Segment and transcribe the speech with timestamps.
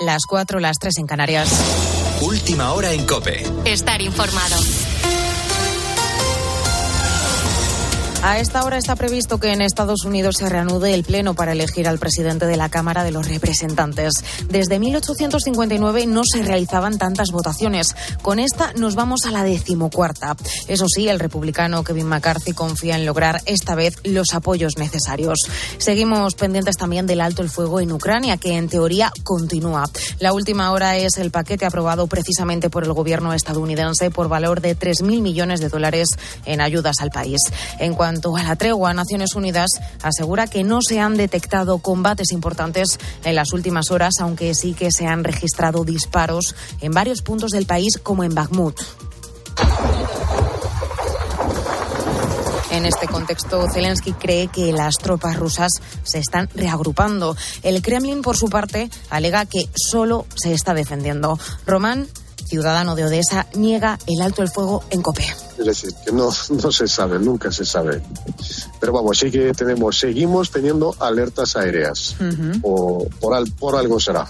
[0.00, 1.48] las 4, las 3 en Canarias.
[2.22, 3.44] Última hora en Cope.
[3.64, 4.56] Estar informado.
[8.22, 11.88] A esta hora está previsto que en Estados Unidos se reanude el pleno para elegir
[11.88, 14.12] al presidente de la Cámara de los Representantes.
[14.46, 17.96] Desde 1859 no se realizaban tantas votaciones.
[18.20, 20.36] Con esta nos vamos a la decimocuarta.
[20.68, 25.38] Eso sí, el republicano Kevin McCarthy confía en lograr esta vez los apoyos necesarios.
[25.78, 29.88] Seguimos pendientes también del alto el fuego en Ucrania, que en teoría continúa.
[30.18, 34.76] La última hora es el paquete aprobado precisamente por el gobierno estadounidense por valor de
[34.76, 36.10] 3.000 millones de dólares
[36.44, 37.38] en ayudas al país.
[37.78, 39.70] En cuanto a la tregua, Naciones Unidas
[40.02, 44.90] asegura que no se han detectado combates importantes en las últimas horas, aunque sí que
[44.90, 48.80] se han registrado disparos en varios puntos del país, como en Bakhmut.
[52.72, 55.72] En este contexto, Zelensky cree que las tropas rusas
[56.02, 57.36] se están reagrupando.
[57.62, 61.38] El Kremlin, por su parte, alega que solo se está defendiendo.
[61.66, 62.08] Román
[62.46, 65.26] ciudadano de Odessa, niega el alto el fuego en COPE.
[65.58, 68.02] Es decir, que no, no se sabe, nunca se sabe.
[68.80, 72.16] Pero vamos, sí que tenemos, seguimos teniendo alertas aéreas.
[72.62, 74.26] o por, al, por algo será.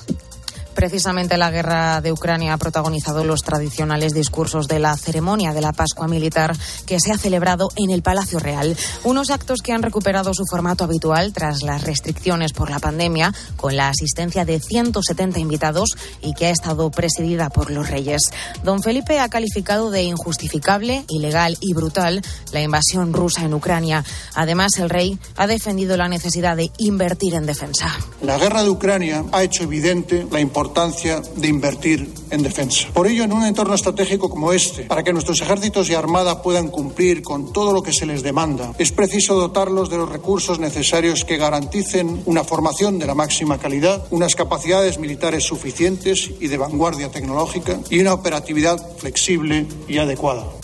[0.75, 5.73] Precisamente la guerra de Ucrania ha protagonizado los tradicionales discursos de la ceremonia de la
[5.73, 8.77] Pascua Militar que se ha celebrado en el Palacio Real.
[9.05, 13.77] Unos actos que han recuperado su formato habitual tras las restricciones por la pandemia, con
[13.77, 15.91] la asistencia de 170 invitados
[16.23, 18.23] y que ha estado presidida por los reyes.
[18.63, 24.05] Don Felipe ha calificado de injustificable, ilegal y brutal la invasión rusa en Ucrania.
[24.35, 27.99] Además, el rey ha defendido la necesidad de invertir en defensa.
[28.23, 32.89] La guerra de Ucrania ha hecho evidente la importancia importancia de invertir en defensa.
[32.93, 36.69] Por ello, en un entorno estratégico como este, para que nuestros ejércitos y armada puedan
[36.69, 41.25] cumplir con todo lo que se les demanda, es preciso dotarlos de los recursos necesarios
[41.25, 47.11] que garanticen una formación de la máxima calidad, unas capacidades militares suficientes y de vanguardia
[47.11, 50.60] tecnológica y una operatividad flexible y adecuada.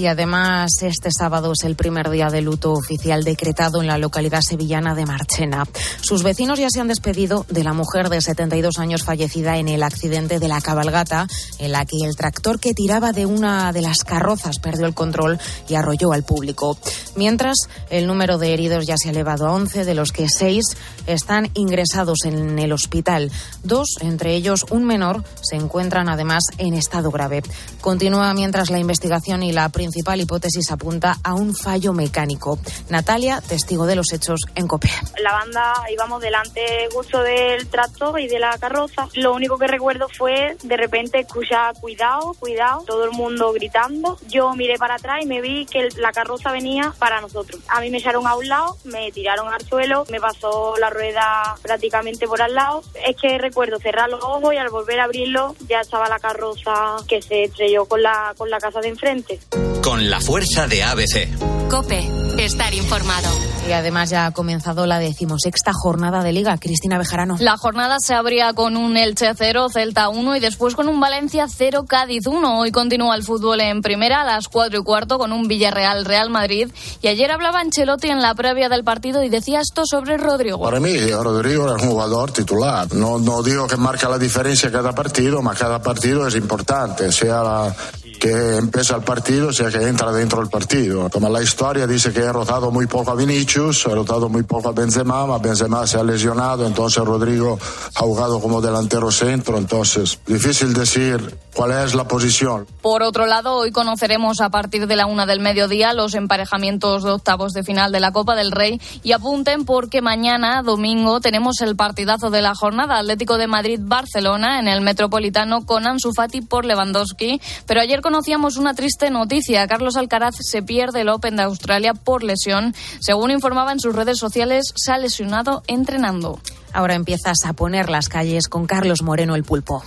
[0.00, 4.40] Y además, este sábado es el primer día de luto oficial decretado en la localidad
[4.40, 5.66] sevillana de Marchena.
[6.00, 9.82] Sus vecinos ya se han despedido de la mujer de 72 años fallecida en el
[9.82, 11.26] accidente de la cabalgata,
[11.58, 15.38] en la que el tractor que tiraba de una de las carrozas perdió el control
[15.68, 16.78] y arrolló al público.
[17.14, 20.64] Mientras, el número de heridos ya se ha elevado a 11, de los que 6
[21.08, 23.30] están ingresados en el hospital.
[23.64, 27.42] Dos, entre ellos un menor, se encuentran además en estado grave.
[27.82, 32.58] Continúa mientras la investigación y la principal hipótesis apunta a un fallo mecánico.
[32.88, 34.90] Natalia, testigo de los hechos en COPE.
[35.22, 39.08] La banda íbamos delante justo del tractor y de la carroza.
[39.14, 44.18] Lo único que recuerdo fue de repente escuchar cuidado, cuidado, todo el mundo gritando.
[44.28, 47.60] Yo miré para atrás y me vi que la carroza venía para nosotros.
[47.68, 51.56] A mí me echaron a un lado, me tiraron al suelo, me pasó la rueda
[51.62, 52.82] prácticamente por al lado.
[53.06, 56.96] Es que recuerdo cerrar los ojos y al volver a abrirlos ya estaba la carroza
[57.08, 59.40] que se estrelló con la, con la casa de enfrente
[59.82, 61.68] con la fuerza de ABC.
[61.68, 63.28] Cope, estar informado.
[63.68, 66.58] Y además ya ha comenzado la decimosexta jornada de Liga.
[66.58, 67.36] Cristina Bejarano.
[67.38, 71.46] La jornada se abría con un Elche 0, Celta 1 y después con un Valencia
[71.48, 72.58] 0, Cádiz 1.
[72.58, 76.30] Hoy continúa el fútbol en primera a las 4 y cuarto con un Villarreal Real
[76.30, 76.68] Madrid.
[77.02, 80.60] Y ayer hablaba Ancelotti en la previa del partido y decía esto sobre Rodrigo.
[80.60, 82.92] Para mí, Rodrigo es un jugador titular.
[82.92, 87.12] No, no digo que marca la diferencia cada partido, pero cada partido es importante.
[87.12, 87.76] Sea la,
[88.20, 91.08] que empieza el partido, sea que entra dentro del partido.
[91.08, 94.68] Como la historia dice que he rotado muy poco a Vinicius, he rotado muy poco
[94.68, 97.58] a Benzema, Benzema se ha lesionado, entonces Rodrigo
[97.94, 102.66] ha jugado como delantero centro, entonces difícil decir cuál es la posición.
[102.82, 107.10] Por otro lado, hoy conoceremos a partir de la una del mediodía los emparejamientos de
[107.10, 111.74] octavos de final de la Copa del Rey y apunten porque mañana, domingo, tenemos el
[111.74, 117.40] partidazo de la jornada Atlético de Madrid-Barcelona en el Metropolitano con Ansu Fati por Lewandowski,
[117.66, 119.68] pero ayer conocíamos una triste noticia.
[119.68, 122.74] Carlos Alcaraz se pierde el Open de Australia por lesión.
[122.98, 126.40] Según informaba en sus redes sociales, se ha lesionado entrenando.
[126.72, 129.84] Ahora empiezas a poner las calles con Carlos Moreno el pulpo.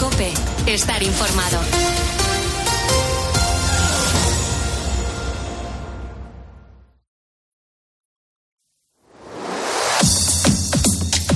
[0.00, 0.32] Cope,
[0.66, 1.60] estar informado.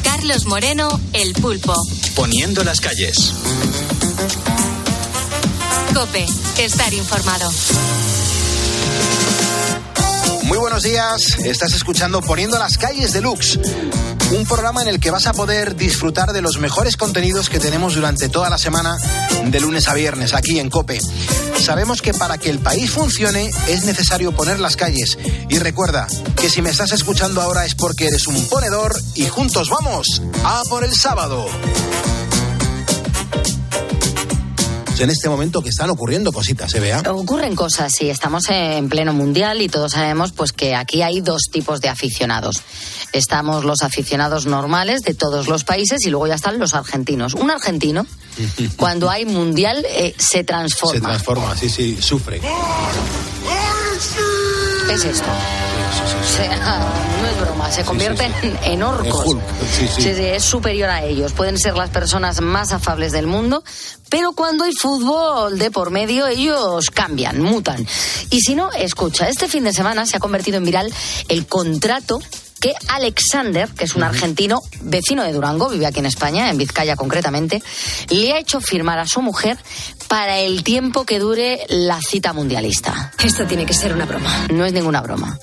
[0.03, 1.75] Carlos Moreno, el pulpo.
[2.17, 3.33] Poniendo las calles.
[6.01, 6.25] Cope,
[6.57, 7.53] estar informado.
[10.45, 13.59] Muy buenos días, estás escuchando Poniendo las calles de Lux,
[14.31, 17.97] un programa en el que vas a poder disfrutar de los mejores contenidos que tenemos
[17.97, 18.97] durante toda la semana,
[19.45, 20.99] de lunes a viernes, aquí en Cope.
[21.63, 25.19] Sabemos que para que el país funcione es necesario poner las calles.
[25.51, 29.69] Y recuerda que si me estás escuchando ahora es porque eres un ponedor y juntos
[29.69, 31.47] vamos a por el sábado.
[35.05, 37.03] En este momento que están ocurriendo cositas, ¿se vea?
[37.11, 38.11] Ocurren cosas, sí.
[38.11, 42.63] Estamos en pleno mundial y todos sabemos pues que aquí hay dos tipos de aficionados.
[43.13, 47.35] Estamos los aficionados normales de todos los países y luego ya están los argentinos.
[47.35, 48.07] Un argentino,
[48.77, 50.95] cuando hay mundial, eh, se transforma.
[50.95, 52.41] Se transforma, sí, sí, sufre.
[54.91, 55.29] Es esto.
[55.29, 56.59] O sea,
[57.23, 58.33] no es broma, se convierten
[58.65, 59.37] en orcos.
[59.73, 60.03] Sí, sí.
[60.05, 61.33] Es superior a ellos.
[61.33, 63.63] Pueden ser las personas más afables del mundo,
[64.09, 67.87] pero cuando hay fútbol de por medio, ellos cambian, mutan.
[68.31, 70.93] Y si no, escucha, este fin de semana se ha convertido en viral
[71.29, 72.21] el contrato
[72.61, 76.95] que Alexander, que es un argentino vecino de Durango, vive aquí en España, en Vizcaya
[76.95, 77.63] concretamente,
[78.11, 79.59] le ha hecho firmar a su mujer
[80.09, 83.13] para el tiempo que dure la cita mundialista.
[83.23, 84.47] Esto tiene que ser una broma.
[84.53, 85.39] No es ninguna broma.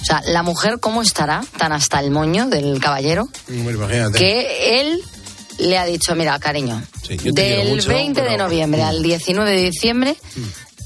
[0.00, 3.28] O sea, la mujer, ¿cómo estará tan hasta el moño del caballero?
[3.48, 4.18] Hombre, imagínate.
[4.18, 5.00] Que él
[5.58, 9.02] le ha dicho, mira, cariño, Sí, yo te quiero del mucho, 20 de noviembre al
[9.02, 10.16] 19 de diciembre,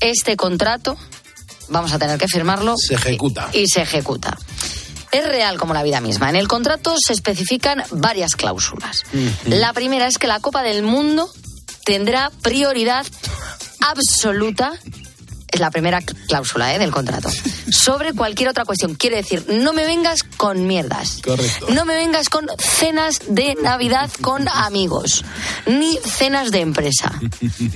[0.00, 0.96] este contrato
[1.68, 2.76] vamos a tener que firmarlo.
[2.76, 3.48] Se ejecuta.
[3.52, 4.36] Y se ejecuta.
[5.10, 6.28] Es real como la vida misma.
[6.28, 9.04] En el contrato se especifican varias cláusulas.
[9.46, 11.30] La primera es que la Copa del Mundo
[11.84, 13.06] tendrá prioridad
[13.80, 14.72] absoluta.
[15.50, 16.78] Es la primera cláusula ¿eh?
[16.78, 17.30] del contrato.
[17.70, 18.94] Sobre cualquier otra cuestión.
[18.96, 21.20] Quiere decir, no me vengas con mierdas.
[21.24, 21.68] Correcto.
[21.70, 25.24] No me vengas con cenas de Navidad con amigos,
[25.66, 27.12] ni cenas de empresa.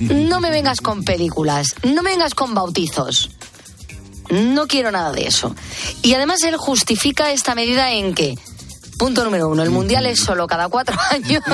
[0.09, 3.29] No me vengas con películas, no me vengas con bautizos.
[4.29, 5.55] No quiero nada de eso.
[6.01, 8.37] Y además él justifica esta medida en que,
[8.97, 11.43] punto número uno, el mundial es solo cada cuatro años.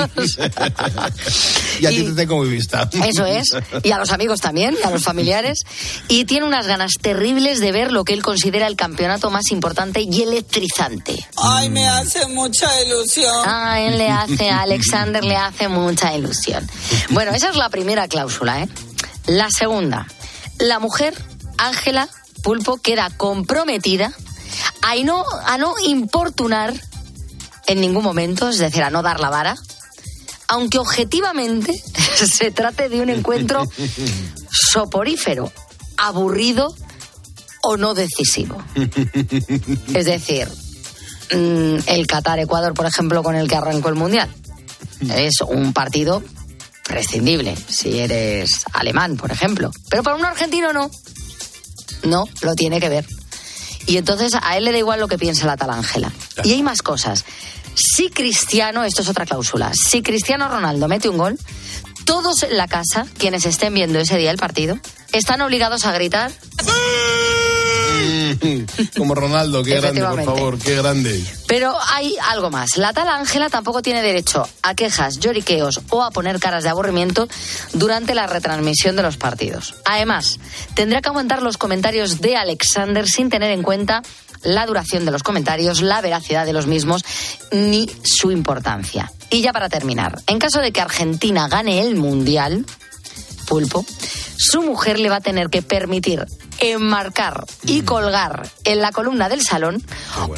[1.80, 2.90] Y a ti te tengo muy vista.
[3.06, 3.56] Eso es.
[3.82, 5.60] Y a los amigos también, y a los familiares.
[6.08, 10.02] Y tiene unas ganas terribles de ver lo que él considera el campeonato más importante
[10.02, 11.26] y electrizante.
[11.36, 13.48] Ay, me hace mucha ilusión.
[13.48, 16.68] A él le hace, a Alexander le hace mucha ilusión.
[17.08, 18.68] Bueno, esa es la primera cláusula, ¿eh?
[19.26, 20.06] La segunda,
[20.58, 21.14] la mujer,
[21.56, 22.10] Ángela
[22.42, 24.12] Pulpo, queda comprometida
[24.82, 26.74] a no, a no importunar
[27.66, 29.56] en ningún momento, es decir, a no dar la vara,
[30.48, 31.80] aunque objetivamente
[32.14, 33.68] se trate de un encuentro
[34.50, 35.52] soporífero,
[35.96, 36.74] aburrido
[37.62, 38.62] o no decisivo.
[39.94, 40.48] Es decir,
[41.32, 44.28] mm, el Qatar-Ecuador, por ejemplo, con el que arrancó el Mundial.
[45.08, 46.22] Es un partido
[46.84, 49.70] prescindible, si eres alemán, por ejemplo.
[49.88, 50.90] Pero para un argentino no.
[52.02, 53.06] No, lo tiene que ver.
[53.86, 56.12] Y entonces a él le da igual lo que piense la tal Ángela.
[56.44, 57.24] Y hay más cosas.
[57.74, 61.38] Si Cristiano, esto es otra cláusula, si Cristiano Ronaldo mete un gol,
[62.04, 64.78] todos en la casa, quienes estén viendo ese día el partido,
[65.12, 66.30] están obligados a gritar
[68.96, 71.24] Como Ronaldo, qué grande, por favor, qué grande.
[71.46, 72.76] Pero hay algo más.
[72.76, 77.28] La tal Ángela tampoco tiene derecho a quejas, lloriqueos o a poner caras de aburrimiento
[77.72, 79.74] durante la retransmisión de los partidos.
[79.84, 80.38] Además,
[80.74, 84.02] tendrá que aguantar los comentarios de Alexander sin tener en cuenta
[84.42, 87.04] la duración de los comentarios, la veracidad de los mismos
[87.52, 89.12] ni su importancia.
[89.30, 92.64] Y ya para terminar, en caso de que Argentina gane el Mundial,
[93.46, 93.84] Pulpo,
[94.36, 96.24] su mujer le va a tener que permitir
[96.60, 99.82] enmarcar y colgar en la columna del salón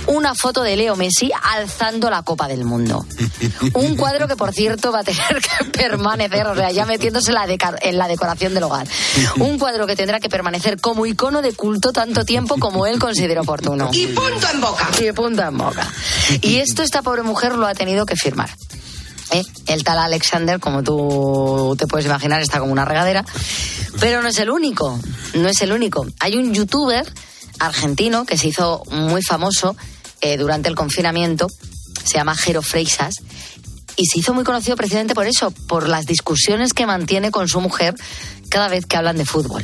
[0.07, 3.05] una foto de Leo Messi alzando la Copa del Mundo.
[3.75, 7.35] Un cuadro que, por cierto, va a tener que permanecer, o sea, ya metiéndose en
[7.35, 8.87] la, deca- en la decoración del hogar.
[9.39, 13.41] Un cuadro que tendrá que permanecer como icono de culto tanto tiempo como él considere
[13.41, 13.91] oportuno.
[13.93, 14.89] Y punto en boca.
[15.01, 15.87] Y punto en boca.
[16.41, 18.51] Y esto esta pobre mujer lo ha tenido que firmar.
[19.33, 19.43] ¿Eh?
[19.67, 23.25] El tal Alexander, como tú te puedes imaginar, está como una regadera.
[24.01, 24.99] Pero no es el único,
[25.35, 26.07] no es el único.
[26.21, 27.11] Hay un youtuber
[27.59, 29.77] argentino que se hizo muy famoso
[30.21, 31.49] eh, durante el confinamiento,
[32.05, 33.15] se llama Jero Freixas,
[33.97, 37.61] y se hizo muy conocido precisamente por eso, por las discusiones que mantiene con su
[37.61, 37.95] mujer
[38.49, 39.63] cada vez que hablan de fútbol.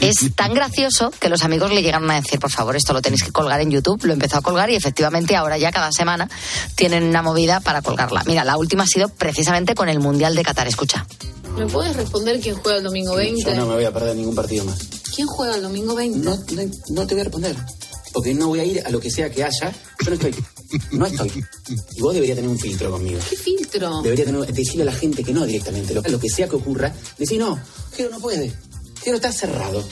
[0.00, 3.22] Es tan gracioso que los amigos le llegaron a decir, por favor, esto lo tenéis
[3.22, 4.04] que colgar en YouTube.
[4.04, 6.28] Lo empezó a colgar y efectivamente ahora ya cada semana
[6.74, 8.22] tienen una movida para colgarla.
[8.26, 10.68] Mira, la última ha sido precisamente con el Mundial de Qatar.
[10.68, 11.06] Escucha.
[11.56, 13.42] ¿Me puedes responder quién juega el domingo 20?
[13.42, 14.78] Yo no me voy a perder ningún partido más.
[15.14, 16.18] ¿Quién juega el domingo 20?
[16.18, 17.56] No, no, no te voy a responder.
[18.12, 19.72] Porque no voy a ir a lo que sea que haya.
[20.04, 20.34] Yo no estoy.
[20.92, 21.44] No estoy.
[21.96, 23.18] Y vos deberías tener un filtro conmigo.
[23.28, 24.02] ¿Qué filtro?
[24.02, 25.94] Debería tener, decirle a la gente que no directamente.
[25.94, 27.58] Lo, lo que sea que ocurra, decir no,
[27.96, 28.52] Jero no puede.
[29.16, 29.84] Está cerrado.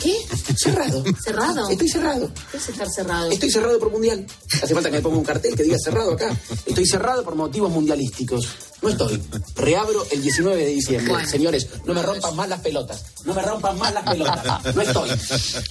[0.00, 0.16] ¿Qué?
[0.56, 1.04] Cerrado.
[1.24, 1.68] ¿Cerrado?
[1.70, 2.30] Estoy cerrado.
[2.50, 3.30] ¿Qué es estar cerrado?
[3.30, 4.26] Estoy cerrado por mundial.
[4.62, 6.36] Hace falta que me ponga un cartel que diga cerrado acá.
[6.66, 8.48] Estoy cerrado por motivos mundialísticos.
[8.84, 9.22] No estoy.
[9.56, 11.26] Reabro el 19 de diciembre.
[11.26, 13.02] Señores, no me rompan más las pelotas.
[13.24, 14.74] No me rompan más las pelotas.
[14.74, 15.10] No estoy.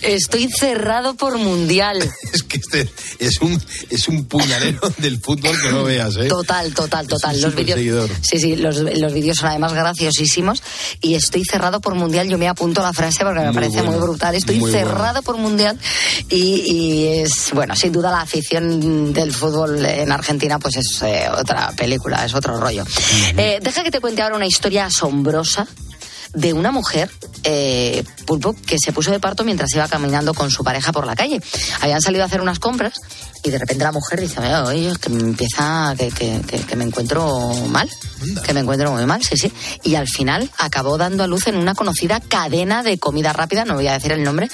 [0.01, 2.00] Estoy cerrado por mundial.
[2.34, 2.89] Es que este
[3.20, 6.27] es un, es un puñalero del fútbol que no veas, ¿eh?
[6.27, 7.39] Total, total, total.
[7.39, 10.63] Los vídeos, sí, sí, los, los vídeos son además graciosísimos
[11.00, 12.27] y estoy cerrado por mundial.
[12.27, 14.34] Yo me apunto la frase porque me Muy parece muy brutal.
[14.34, 15.77] Estoy muy cerrado por mundial
[16.29, 21.27] y, y es, bueno, sin duda la afición del fútbol en Argentina pues es eh,
[21.29, 22.84] otra película, es otro rollo.
[23.38, 25.67] Eh, deja que te cuente ahora una historia asombrosa
[26.33, 27.10] de una mujer,
[27.43, 31.15] eh, Pulpo, que se puso de parto mientras iba caminando con su pareja por la
[31.15, 31.41] calle.
[31.81, 33.00] Habían salido a hacer unas compras
[33.43, 36.75] y de repente la mujer dice, oye, es que me empieza, que, que- que- que
[36.77, 37.89] me encuentro mal,
[38.45, 39.51] que me encuentro muy mal, sí, sí.
[39.83, 43.73] Y al final acabó dando a luz en una conocida cadena de comida rápida, no
[43.75, 44.50] voy a decir el nombre,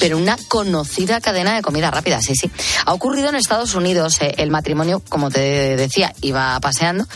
[0.00, 2.50] pero una conocida cadena de comida rápida, sí, sí.
[2.86, 7.06] Ha ocurrido en Estados Unidos, eh, el matrimonio, como te decía, iba paseando,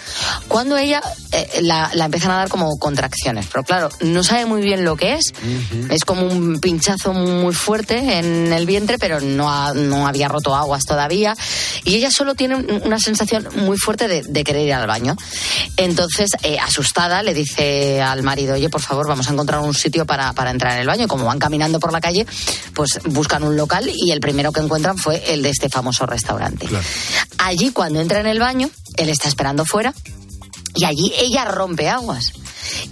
[0.47, 1.01] cuando ella
[1.33, 4.97] eh, la, la empiezan a dar como contracciones, pero claro, no sabe muy bien lo
[4.97, 5.33] que es.
[5.91, 10.55] Es como un pinchazo muy fuerte en el vientre, pero no, ha- no había roto
[10.55, 10.98] aguas todavía.
[11.85, 15.17] Y ella solo tiene un- una sensación muy fuerte de, de querer ir al baño.
[15.77, 20.07] Entonces, eh, asustada, le dice al marido, oye, por favor, vamos a encontrar un sitio
[20.07, 21.09] para, para entrar en el baño.
[21.09, 22.27] Como van caminando por la calle,
[22.75, 26.67] pues buscan un local y el primero que encuentran fue el de este famoso restaurante.
[27.39, 29.93] Allí, cuando entra en el baño, él está esperando fuera
[30.75, 32.33] y allí ella rompe aguas.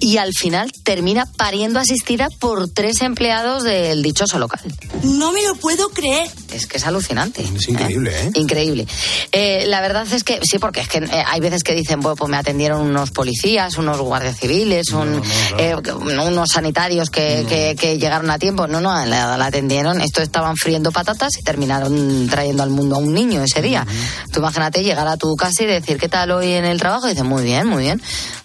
[0.00, 4.60] Y al final termina pariendo asistida por tres empleados del dichoso local.
[5.02, 6.28] No me lo puedo creer.
[6.52, 7.42] Es que es alucinante.
[7.42, 8.30] Es increíble, ¿eh?
[8.34, 8.86] Increíble.
[9.32, 12.16] Eh, la verdad es que sí, porque es que eh, hay veces que dicen, bueno,
[12.16, 15.20] pues me atendieron unos policías, unos guardias civiles, un,
[15.58, 18.66] eh, unos sanitarios que, que- que llegaron a tiempo.
[18.66, 20.00] No, no, la, la atendieron.
[20.00, 23.86] Esto estaban friendo patatas y terminaron trayendo al mundo a un niño ese día.
[24.32, 27.06] Tú imagínate llegar a tu casa y decir, ¿qué tal hoy en el trabajo?
[27.06, 28.00] Y dices, muy bien, muy bien,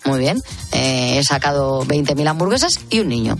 [0.05, 0.41] muy bien.
[0.73, 3.37] Eh, he sacado 20.000 hamburguesas y un niño.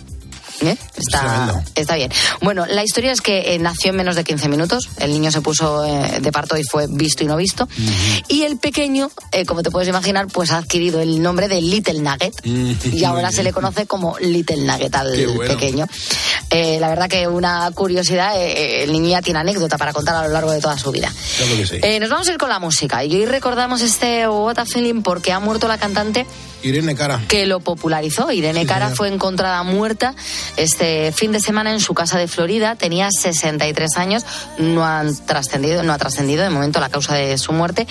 [0.61, 0.77] ¿Eh?
[0.95, 2.11] Está, está bien.
[2.41, 4.89] Bueno, la historia es que eh, nació en menos de 15 minutos.
[4.99, 7.67] El niño se puso eh, de parto y fue visto y no visto.
[8.27, 9.09] Y el pequeño,
[9.47, 12.33] como te puedes imaginar, pues ha adquirido el nombre de Little Nugget.
[12.45, 15.53] Y ahora se le conoce como Little Nugget al bueno.
[15.53, 15.87] pequeño.
[16.51, 20.51] La verdad que una curiosidad, el niño ya tiene anécdota para contar a lo largo
[20.51, 21.11] de toda su vida.
[21.37, 21.99] Claro que sí.
[21.99, 23.03] Nos vamos a ir con la música.
[23.03, 26.25] Y hoy recordamos este What a Feeling porque ha muerto la cantante
[26.63, 27.21] Irene Cara.
[27.27, 28.31] que lo popularizó.
[28.31, 28.97] Irene Sí, Cara señor.
[28.97, 30.13] fue encontrada muerta
[30.57, 32.75] este fin de semana en su casa de Florida.
[32.75, 34.25] Tenía 63 años.
[34.57, 37.87] No han trascendido, no ha trascendido de momento la causa de su muerte.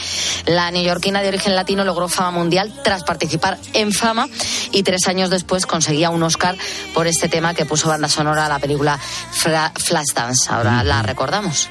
[0.46, 4.28] La neoyorquina de origen latino logró fama mundial tras participar en Fama
[4.72, 6.56] y tres años después conseguía un Oscar
[6.94, 8.98] por este tema que puso banda sonora a la película
[9.32, 10.50] Flashdance.
[10.50, 11.68] Ahora la recordamos.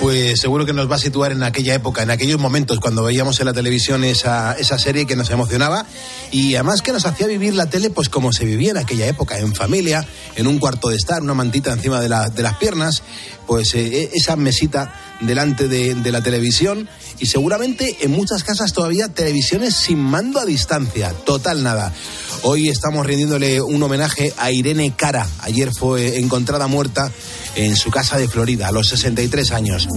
[0.00, 3.38] Pues seguro que nos va a situar en aquella época, en aquellos momentos cuando veíamos
[3.40, 5.84] en la televisión esa, esa serie que nos emocionaba
[6.30, 9.38] y además que nos hacía vivir la tele pues como se vivía en aquella época,
[9.38, 13.02] en familia, en un cuarto de estar, una mantita encima de, de las piernas,
[13.46, 16.88] pues eh, esa mesita delante de, de la televisión
[17.18, 21.92] y seguramente en muchas casas todavía televisiones sin mando a distancia, total nada.
[22.42, 25.26] Hoy estamos rindiéndole un homenaje a Irene Cara.
[25.40, 27.12] Ayer fue encontrada muerta
[27.56, 29.88] en su casa de Florida a los 63 años.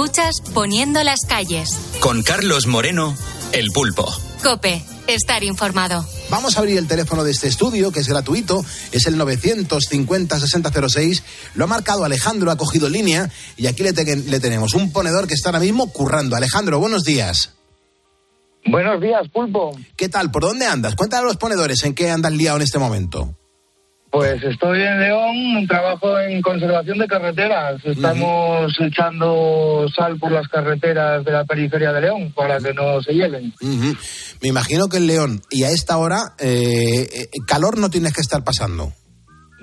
[0.00, 1.70] Escuchas Poniendo las calles.
[2.00, 3.16] Con Carlos Moreno,
[3.52, 4.06] El Pulpo.
[4.42, 6.04] Cope, estar informado.
[6.28, 8.62] Vamos a abrir el teléfono de este estudio, que es gratuito,
[8.92, 11.22] es el 950-6006.
[11.54, 15.26] Lo ha marcado Alejandro, ha cogido línea y aquí le, te- le tenemos un ponedor
[15.26, 16.36] que está ahora mismo currando.
[16.36, 17.54] Alejandro, buenos días.
[18.66, 19.78] Buenos días, Pulpo.
[19.96, 20.30] ¿Qué tal?
[20.30, 20.94] ¿Por dónde andas?
[20.94, 23.34] Cuéntale a los ponedores en qué andas liado en este momento.
[24.10, 27.84] Pues estoy en León, trabajo en conservación de carreteras.
[27.84, 33.12] Estamos echando sal por las carreteras de la periferia de León para que no se
[33.12, 33.52] hielen.
[34.40, 38.20] Me imagino que en León y a esta hora eh, eh, calor no tienes que
[38.22, 38.92] estar pasando.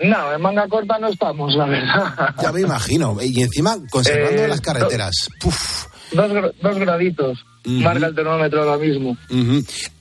[0.04, 2.36] No, en manga corta no estamos, la verdad.
[2.42, 3.18] Ya me imagino.
[3.22, 5.30] Y encima conservando Eh, las carreteras.
[5.40, 5.86] Puf.
[6.12, 6.32] Dos,
[6.62, 7.44] dos graditos.
[7.66, 9.18] Marca el termómetro ahora mismo.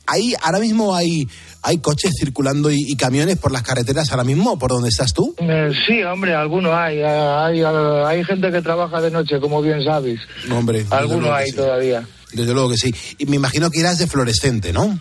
[0.07, 1.29] Ahí, ahora mismo hay,
[1.63, 5.35] hay coches circulando y, y camiones por las carreteras ahora mismo, por donde estás tú.
[5.39, 6.99] Eh, sí, hombre, alguno hay.
[6.99, 10.21] Eh, Hay, hay gente que trabaja de noche, como bien sabes.
[10.49, 10.81] No, hombre.
[10.83, 11.57] desde Alguno luego que hay sí.
[11.57, 12.09] todavía.
[12.33, 12.95] Desde luego que sí.
[13.19, 14.99] Y me imagino que irás de fluorescente, ¿no?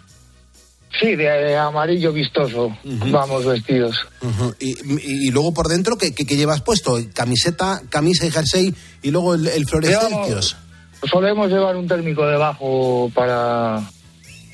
[1.00, 2.78] Sí, de amarillo vistoso.
[2.84, 3.96] Vamos vestidos.
[4.22, 4.54] Ujú.
[4.60, 7.00] y, y- y luego por dentro, ¿qué, qué- qué llevas puesto?
[7.14, 10.56] Camiseta, camisa y jersey y luego el, el fluorescencios.
[11.02, 13.82] Llevamos- Solemos llevar un térmico debajo para,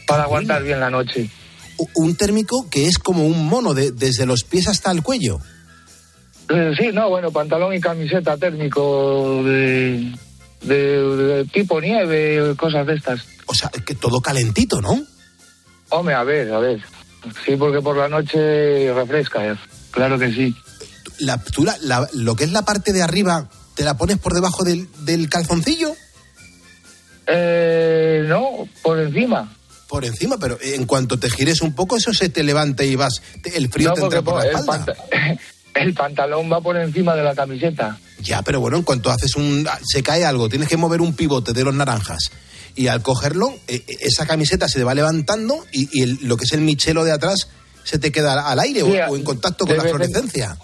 [0.07, 1.29] para aguantar bien la noche.
[1.93, 5.39] un térmico que es como un mono, de- desde los pies hasta el cuello.
[6.49, 10.11] Eh, sí, no, bueno, pantalón y camiseta térmico de,
[10.61, 13.21] de, de tipo nieve, cosas de estas.
[13.45, 14.99] O sea, que todo calentito, ¿no?
[15.89, 16.81] Hombre, a ver, a ver.
[17.45, 19.55] Sí, porque por la noche refresca, eh.
[19.91, 20.55] claro que sí.
[21.19, 24.33] La, tú la- la- lo que es la parte de arriba, ¿te la pones por
[24.33, 25.93] debajo del, del calzoncillo?
[27.27, 29.51] Eh, no, por encima.
[29.88, 33.22] Por encima, pero en cuanto te gires un poco, eso se te levanta y vas.
[33.41, 34.94] te- el frío No, te entra por la espalda.
[35.75, 37.98] el pantalón va por encima de la camiseta.
[38.20, 39.67] Ya, pero bueno, en cuanto haces un.
[39.86, 42.32] se cae algo, tienes que mover un pivote de los naranjas.
[42.75, 46.36] Y al cogerlo, eh, eh, esa camiseta se te va levantando y, y el- lo
[46.38, 47.48] que es el michelo de atrás
[47.84, 50.58] se te queda al aire Sí, o, o en contacto con la en- fluorescencia.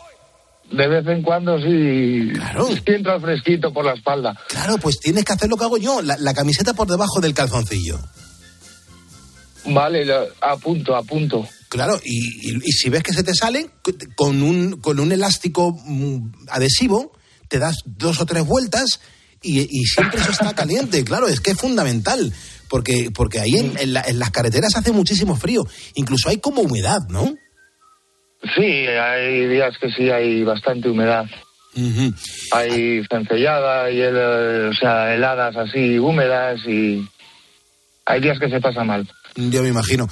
[0.72, 4.36] De vez en cuando sí, sí entra fresquito por la espalda.
[4.50, 7.34] Claro, pues tienes que hacer lo que hago yo, la, la camiseta por debajo del
[7.34, 8.00] calzoncillo.
[9.65, 11.48] Vale, lo- a punto, a punto.
[11.70, 13.67] Claro, y, y- y si ves que se te sale,
[14.15, 17.13] con un, con un elástico mm, adhesivo,
[17.48, 19.00] te das dos o tres vueltas
[19.41, 21.03] y, y siempre eso está caliente.
[21.05, 22.32] Claro, es que es fundamental,
[22.70, 25.65] porque, porque ahí en, en la- en las carreteras hace muchísimo frío,
[25.96, 27.34] incluso hay como humedad, ¿no?
[28.55, 31.25] Sí, hay días que sí hay bastante humedad.
[32.51, 37.08] Hay cencellada y el, eh, o sea, heladas así húmedas y
[38.05, 39.10] hay días que se pasa mal.
[39.36, 40.10] Yo me imagino.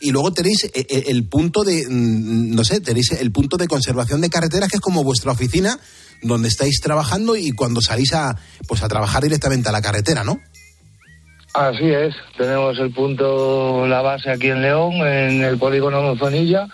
[0.00, 3.68] Y luego tenéis eh, eh, el punto de, mm, no sé, tenéis el punto de
[3.68, 5.78] conservación de carreteras, que es como vuestra oficina,
[6.22, 10.40] donde estáis trabajando y cuando salís a, pues a trabajar directamente a la carretera, ¿no?
[11.54, 16.66] Así es, tenemos el punto, la base aquí en León, en el polígono Monzonilla,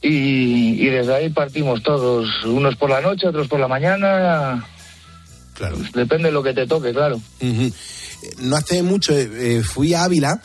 [0.00, 4.66] y, y desde ahí partimos todos, unos por la noche, otros por la mañana.
[5.54, 5.76] Claro.
[5.94, 7.20] Depende de lo que te toque, claro.
[8.38, 10.40] No hace mucho eh, eh, fui a Ávila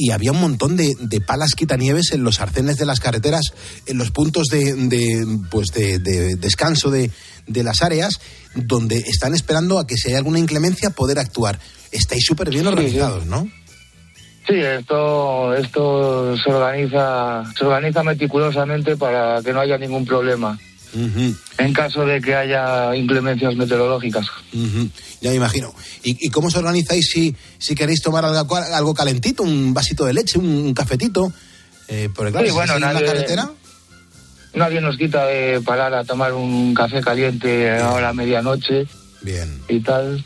[0.00, 3.52] y había un montón de, de palas quitanieves en los arcenes de las carreteras,
[3.84, 7.10] en los puntos de, de, pues de, de descanso de,
[7.46, 8.18] de las áreas,
[8.54, 11.58] donde están esperando a que si hay alguna inclemencia poder actuar.
[11.92, 13.46] Estáis súper bien organizados, ¿no?
[14.48, 20.58] Sí, esto, esto se organiza, se organiza meticulosamente para que no haya ningún problema
[20.94, 24.26] en caso de que haya inclemencias meteorológicas.
[24.52, 24.88] Ujú,
[25.20, 25.74] Ya me imagino.
[26.02, 30.14] ¿Y, y cómo os organizáis si, si queréis tomar algo, algo calentito, un vasito de
[30.14, 31.32] leche, un, un cafetito?
[31.88, 33.50] Eh, porque claro, Sí, si bueno, estáis en nadie- la carretera,
[34.52, 38.84] Nadie nos quita de parar a tomar un café caliente ahora a medianoche.
[39.22, 39.60] Bien.
[39.68, 40.24] Y tal.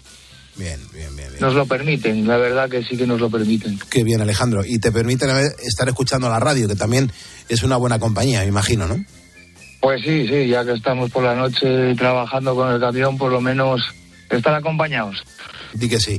[0.57, 1.40] Bien, bien, bien, bien.
[1.40, 3.79] Nos lo permiten, la verdad que sí que nos lo permiten.
[3.90, 4.64] Qué bien, Alejandro.
[4.64, 5.29] Y te permiten
[5.62, 7.12] estar escuchando la radio, que también
[7.50, 9.05] es una buena compañía, me imagino, ¿no?
[9.85, 13.42] Pues sí, sí, ya que estamos por la noche trabajando con el camión, por lo
[13.42, 13.83] menos
[14.31, 15.23] estar acompañados.
[15.75, 16.18] Di que sí.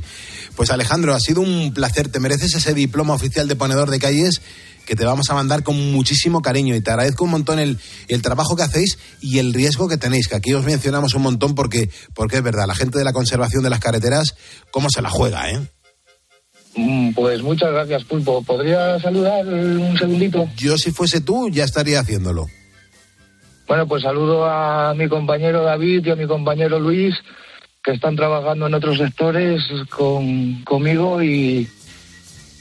[0.54, 2.08] Pues Alejandro, ha sido un placer.
[2.08, 4.40] Te mereces ese diploma oficial de ponedor de calles
[4.86, 7.76] que te vamos a mandar con muchísimo cariño y te agradezco un montón el,
[8.06, 11.56] el trabajo que hacéis y el riesgo que tenéis, que aquí os mencionamos un montón
[11.56, 14.36] porque, porque es verdad, la gente de la conservación de las carreteras,
[14.70, 15.60] ¿cómo se la juega, eh?
[16.76, 18.44] Mm, Pues muchas gracias, Pulpo.
[18.44, 20.48] ¿Podría saludar un segundito?
[20.56, 22.46] Yo si fuese tú ya estaría haciéndolo.
[23.66, 27.14] Bueno, pues saludo a mi compañero David y a mi compañero Luis,
[27.82, 31.68] que están trabajando en otros sectores con, conmigo y,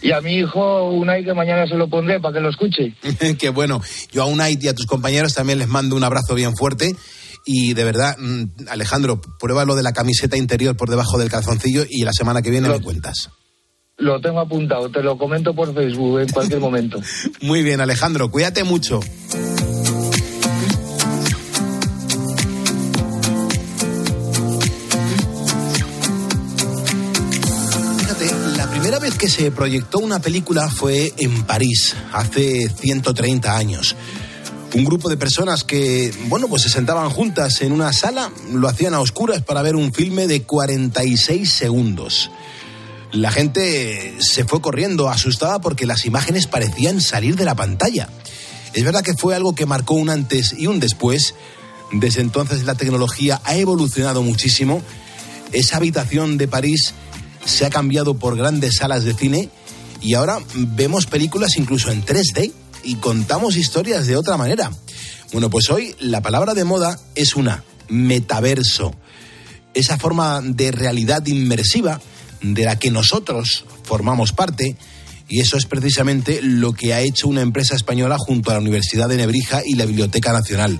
[0.01, 2.95] y a mi hijo Unai, que mañana se lo pondré para que lo escuche.
[3.39, 3.81] Qué bueno.
[4.11, 6.95] Yo a Unai y a tus compañeros también les mando un abrazo bien fuerte.
[7.45, 11.85] Y de verdad, mm, Alejandro, prueba lo de la camiseta interior por debajo del calzoncillo
[11.87, 13.29] y la semana que viene me cuentas.
[13.97, 16.99] Lo tengo apuntado, te lo comento por Facebook en cualquier momento.
[17.41, 18.99] Muy bien, Alejandro, cuídate mucho.
[29.25, 33.95] Que se proyectó una película fue en París, hace 130 años.
[34.75, 38.93] Un grupo de personas que, bueno, pues se sentaban juntas en una sala, lo hacían
[38.93, 42.29] a oscuras para ver un filme de 46 segundos.
[43.13, 48.07] La gente se fue corriendo asustada porque las imágenes parecían salir de la pantalla.
[48.73, 51.33] Es verdad que fue algo que marcó un antes y un después.
[51.91, 54.83] Desde entonces la tecnología ha evolucionado muchísimo.
[55.51, 56.93] Esa habitación de París
[57.45, 59.49] se ha cambiado por grandes salas de cine
[60.01, 62.51] y ahora vemos películas incluso en 3D
[62.83, 64.71] y contamos historias de otra manera.
[65.31, 68.93] Bueno, pues hoy la palabra de moda es una, metaverso.
[69.73, 71.99] Esa forma de realidad inmersiva
[72.41, 74.77] de la que nosotros formamos parte
[75.27, 79.09] y eso es precisamente lo que ha hecho una empresa española junto a la Universidad
[79.09, 80.79] de Nebrija y la Biblioteca Nacional.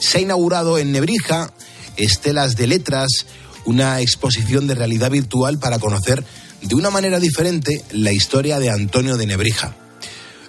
[0.00, 1.52] Se ha inaugurado en Nebrija
[1.96, 3.26] Estelas de Letras,
[3.64, 6.24] una exposición de realidad virtual para conocer
[6.62, 9.76] de una manera diferente la historia de Antonio de Nebrija.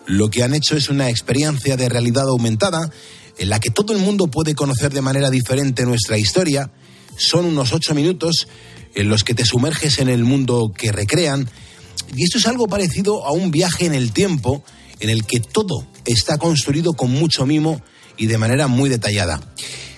[0.05, 2.91] lo que han hecho es una experiencia de realidad aumentada
[3.37, 6.71] en la que todo el mundo puede conocer de manera diferente nuestra historia.
[7.17, 8.47] Son unos ocho minutos
[8.95, 11.49] en los que te sumerges en el mundo que recrean.
[12.15, 14.63] Y esto es algo parecido a un viaje en el tiempo
[14.99, 17.81] en el que todo está construido con mucho mimo
[18.17, 19.41] y de manera muy detallada.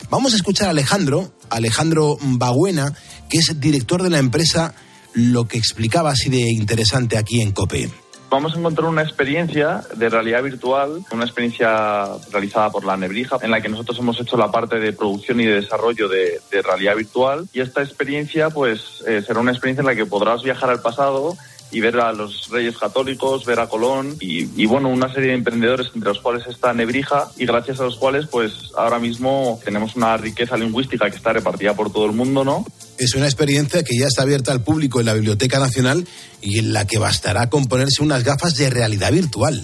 [0.09, 2.93] Vamos a escuchar a Alejandro, Alejandro Baguena,
[3.29, 4.73] que es director de la empresa,
[5.13, 7.89] lo que explicaba así de interesante aquí en COPE
[8.35, 13.49] vamos a encontrar una experiencia de realidad virtual, una experiencia realizada por la Nebrija, en
[13.49, 17.47] la que nosotros hemos hecho la parte de producción y de desarrollo de, realidad virtual.
[17.53, 21.37] Y esta experiencia, pues, eh, será una experiencia en la que podrás viajar al pasado
[21.75, 25.87] y ver a los reyes católicos, ver a Colón y, bueno, una serie de emprendedores
[25.93, 30.15] entre los cuales está Nebrija y gracias a los cuales pues ahora mismo tenemos una
[30.15, 32.65] riqueza lingüística que está repartida por todo el mundo, ¿no?
[32.97, 36.07] Es una experiencia que ya está abierta al público en la Biblioteca Nacional
[36.41, 39.61] y en la que bastará con ponerse unas gafas de realidad virtual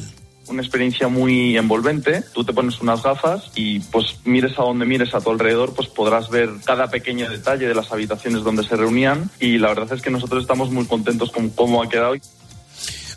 [0.51, 2.23] una experiencia muy envolvente.
[2.33, 5.87] Tú te pones unas gafas y pues mires a donde mires a tu alrededor, pues
[5.87, 10.01] podrás ver cada pequeño detalle de las habitaciones donde se reunían y la verdad es
[10.01, 12.15] que nosotros estamos muy contentos con cómo ha quedado.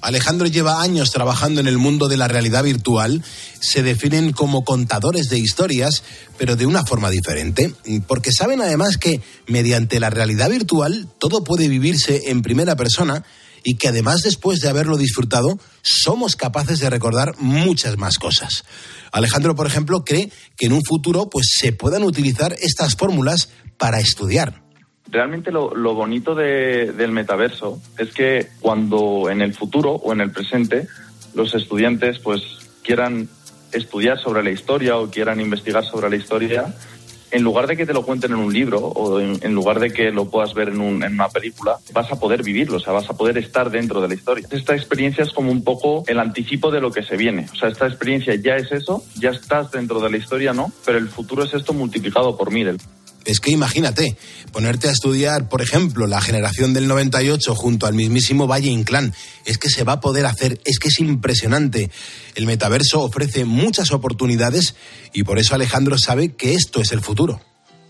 [0.05, 3.25] Alejandro lleva años trabajando en el mundo de la realidad virtual.
[3.59, 6.03] Se definen como contadores de historias,
[6.37, 7.73] pero de una forma diferente,
[8.07, 13.25] porque saben además que mediante la realidad virtual todo puede vivirse en primera persona
[13.64, 18.64] y que además después de haberlo disfrutado somos capaces de recordar muchas más cosas.
[19.11, 23.98] Alejandro, por ejemplo, cree que en un futuro pues se puedan utilizar estas fórmulas para
[23.98, 24.62] estudiar.
[25.09, 30.87] Realmente lo, bonito del metaverso es que cuando en el futuro o en el presente
[31.35, 32.42] los estudiantes pues
[32.83, 33.29] quieran
[33.72, 36.74] estudiar sobre la historia o quieran investigar sobre la historia,
[37.35, 40.12] en lugar de que te lo cuenten en un libro o en, lugar de que
[40.12, 43.37] lo puedas ver en, una película, vas a poder vivirlo, o sea, vas a poder
[43.38, 44.47] estar dentro de la historia.
[44.51, 47.47] Esta experiencia es como un poco el anticipo de lo que se viene.
[47.53, 50.73] O sea, esta experiencia ya es eso, ya estás dentro de la historia, ¿no?
[50.87, 52.79] Pero el futuro es esto multiplicado por mil.
[53.24, 54.16] Es que imagínate,
[54.52, 59.14] ponerte a estudiar, por ejemplo, la generación del 98 junto al mismísimo Valle Inclán.
[59.46, 61.90] Es que se va a poder hacer, es que es impresionante.
[62.34, 64.76] El metaverso ofrece muchas oportunidades
[65.12, 67.40] y por eso Alejandro sabe que esto es el futuro.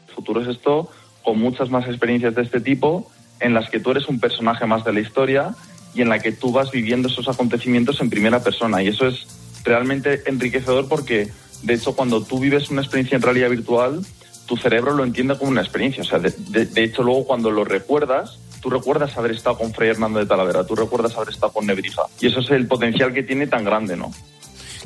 [0.08, 0.88] El futuro es esto
[1.22, 4.84] con muchas más experiencias de este tipo en las que tú eres un personaje más
[4.84, 5.54] de la historia
[5.94, 8.82] y en la que tú vas viviendo esos acontecimientos en primera persona.
[8.82, 9.26] Y eso es
[9.64, 11.30] realmente enriquecedor porque,
[11.62, 14.04] de hecho, cuando tú vives una experiencia en realidad virtual,
[14.46, 16.02] tu cerebro lo entiende como una experiencia.
[16.02, 20.18] O sea, de, hecho, luego cuando lo recuerdas, tú recuerdas haber estado con Fray Hernando
[20.18, 22.02] de Talavera, tú recuerdas haber estado con Nebrija.
[22.20, 24.12] Y eso es el potencial que tiene tan grande, ¿no?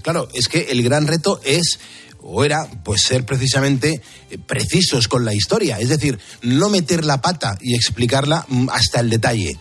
[0.03, 1.79] Claro, es que el gran reto es
[2.21, 7.21] o era pues ser precisamente eh, precisos con la historia, es decir, no meter la
[7.21, 9.57] pata y explicarla mm, hasta el detalle.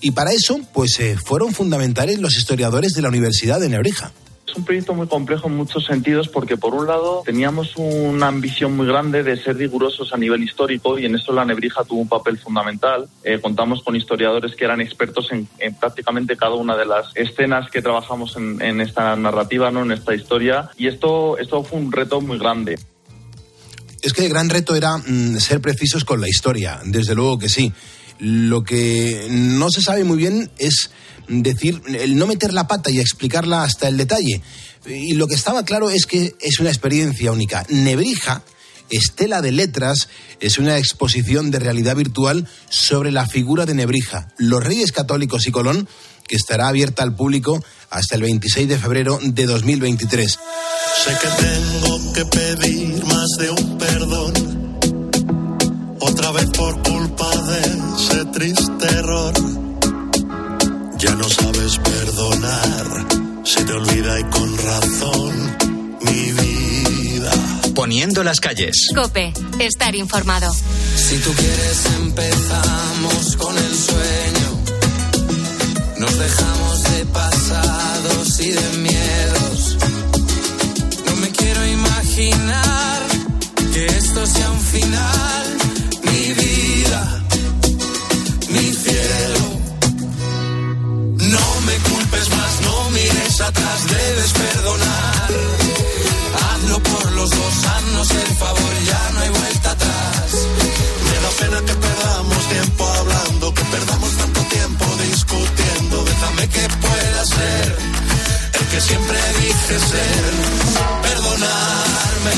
[0.00, 4.12] Y para eso, pues eh, fueron fundamentales los historiadores de la Universidad de Nebrija.
[4.52, 8.76] Es un proyecto muy complejo en muchos sentidos porque por un lado teníamos una ambición
[8.76, 12.08] muy grande de ser rigurosos a nivel histórico y en esto la Nebrija tuvo un
[12.08, 13.08] papel fundamental.
[13.24, 15.48] Eh, contamos con historiadores que eran expertos en,
[15.80, 19.84] prácticamente cada una de las escenas que trabajamos en, esta narrativa, ¿no?
[19.84, 22.78] en esta historia y esto, esto fue un reto muy grande.
[24.02, 27.48] Es que el gran reto era mm, ser precisos con la historia, desde luego que
[27.48, 27.72] sí.
[28.18, 30.90] Lo que no se sabe muy bien es
[31.28, 34.42] decir, el no meter la pata y explicarla hasta el detalle.
[34.86, 37.64] Y lo que estaba claro es que es una experiencia única.
[37.68, 38.42] Nebrija,
[38.90, 40.08] Estela de Letras,
[40.40, 45.52] es una exposición de realidad virtual sobre la figura de Nebrija, los Reyes Católicos y
[45.52, 45.88] Colón,
[46.26, 50.30] que estará abierta al público hasta el 26 de febrero de 2023.
[50.32, 54.32] Sé que tengo que pedir más de un perdón,
[56.00, 57.60] otra vez por culpa de
[57.96, 59.61] ese triste error
[61.02, 63.06] ya no sabes perdonar,
[63.42, 65.56] se te olvida y con razón
[66.02, 67.32] mi vida.
[67.74, 68.88] Poniendo las calles.
[68.94, 70.54] Cope, estar informado.
[70.94, 74.62] Si tú quieres empezamos con el sueño.
[75.98, 79.76] Nos dejamos de pasados y de miedos.
[81.06, 83.02] No me quiero imaginar
[83.72, 85.51] que esto sea un final.
[93.52, 95.28] Atrás, debes perdonar.
[96.42, 100.28] Hazlo por los dos, haznos el favor, ya no hay vuelta atrás.
[101.08, 106.04] Me da pena que perdamos tiempo hablando, que perdamos tanto tiempo discutiendo.
[106.10, 107.66] Déjame que pueda ser
[108.58, 110.32] el que siempre dije ser.
[111.08, 112.36] Perdonarme,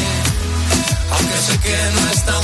[1.14, 2.43] aunque sé que no es tan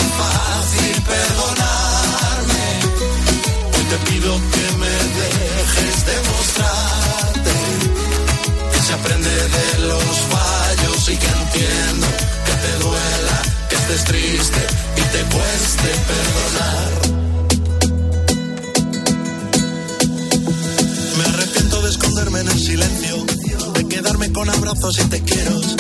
[24.81, 25.80] abrazos y te quiero.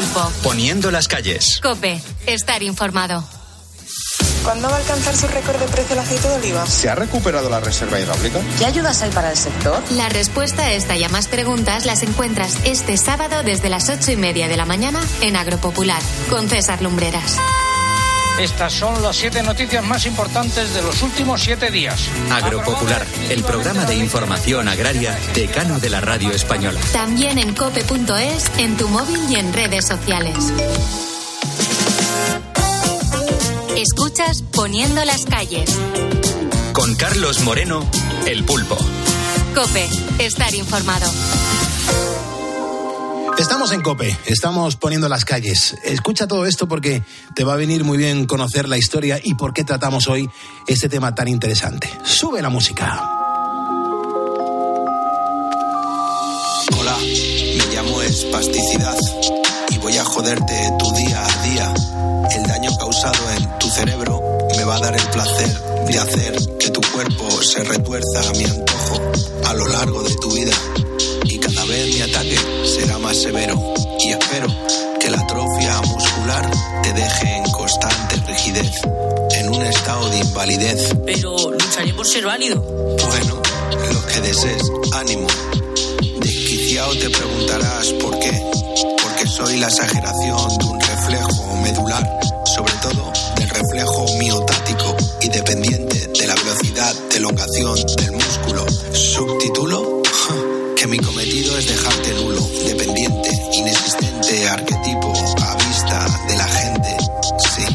[0.00, 0.32] Pulpo.
[0.42, 1.60] Poniendo las calles.
[1.62, 3.22] Cope, estar informado.
[4.42, 6.66] ¿Cuándo va a alcanzar su récord de precio el aceite de oliva?
[6.66, 8.40] ¿Se ha recuperado la reserva hidráulica?
[8.58, 9.82] ¿Qué ayudas hay para el sector?
[9.90, 14.10] La respuesta a esta y a más preguntas las encuentras este sábado desde las ocho
[14.10, 17.36] y media de la mañana en Agropopular con César Lumbreras.
[18.38, 22.08] Estas son las siete noticias más importantes de los últimos siete días.
[22.30, 26.80] Agropopular, el programa de información agraria decano de la radio española.
[26.92, 30.52] También en cope.es, en tu móvil y en redes sociales.
[33.76, 35.70] Escuchas Poniendo las calles.
[36.72, 37.84] Con Carlos Moreno,
[38.26, 38.76] El Pulpo.
[39.54, 39.88] Cope,
[40.18, 41.10] estar informado.
[43.50, 45.74] Estamos en Cope, estamos poniendo las calles.
[45.82, 47.02] Escucha todo esto porque
[47.34, 50.30] te va a venir muy bien conocer la historia y por qué tratamos hoy
[50.68, 51.90] este tema tan interesante.
[52.04, 53.02] Sube la música.
[56.78, 58.96] Hola, me llamo Espasticidad
[59.70, 61.74] y voy a joderte tu día a día.
[62.30, 64.20] El daño causado en tu cerebro
[64.56, 68.44] me va a dar el placer de hacer que tu cuerpo se retuerza a mi
[68.44, 69.12] antojo
[69.48, 70.54] a lo largo de tu vida.
[71.24, 72.36] Y cada vez mi ataque
[73.00, 73.74] más severo.
[73.98, 74.48] Y espero
[74.98, 76.50] que la atrofia muscular
[76.82, 78.70] te deje en constante rigidez,
[79.32, 80.94] en un estado de invalidez.
[81.04, 82.60] Pero lucharé por ser válido.
[82.60, 83.42] Bueno,
[83.92, 85.26] lo que desees, ánimo.
[86.20, 88.42] Desquiciado te preguntarás por qué.
[89.02, 96.06] Porque soy la exageración de un reflejo medular, sobre todo del reflejo miotático y dependiente
[96.18, 98.66] de la velocidad de elongación del músculo.
[98.92, 100.02] Subtítulo,
[100.76, 101.89] que mi cometido es dependiente,
[104.40, 106.96] inexistente, arquetipo a vista de la gente.
[107.54, 107.66] Sí,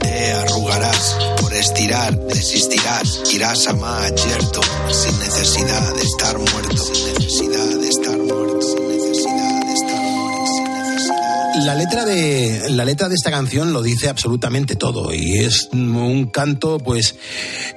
[0.00, 7.12] te arrugarás por estirar, desistirás, irás a más yerto, sin necesidad de estar muerto, sin
[7.14, 11.64] necesidad de estar muerto, sin necesidad de estar muerto, sin necesidad.
[11.64, 16.26] La letra de la letra de esta canción lo dice absolutamente todo y es un
[16.26, 17.14] canto pues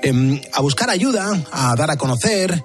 [0.04, 2.64] em, a buscar ayuda, a dar a conocer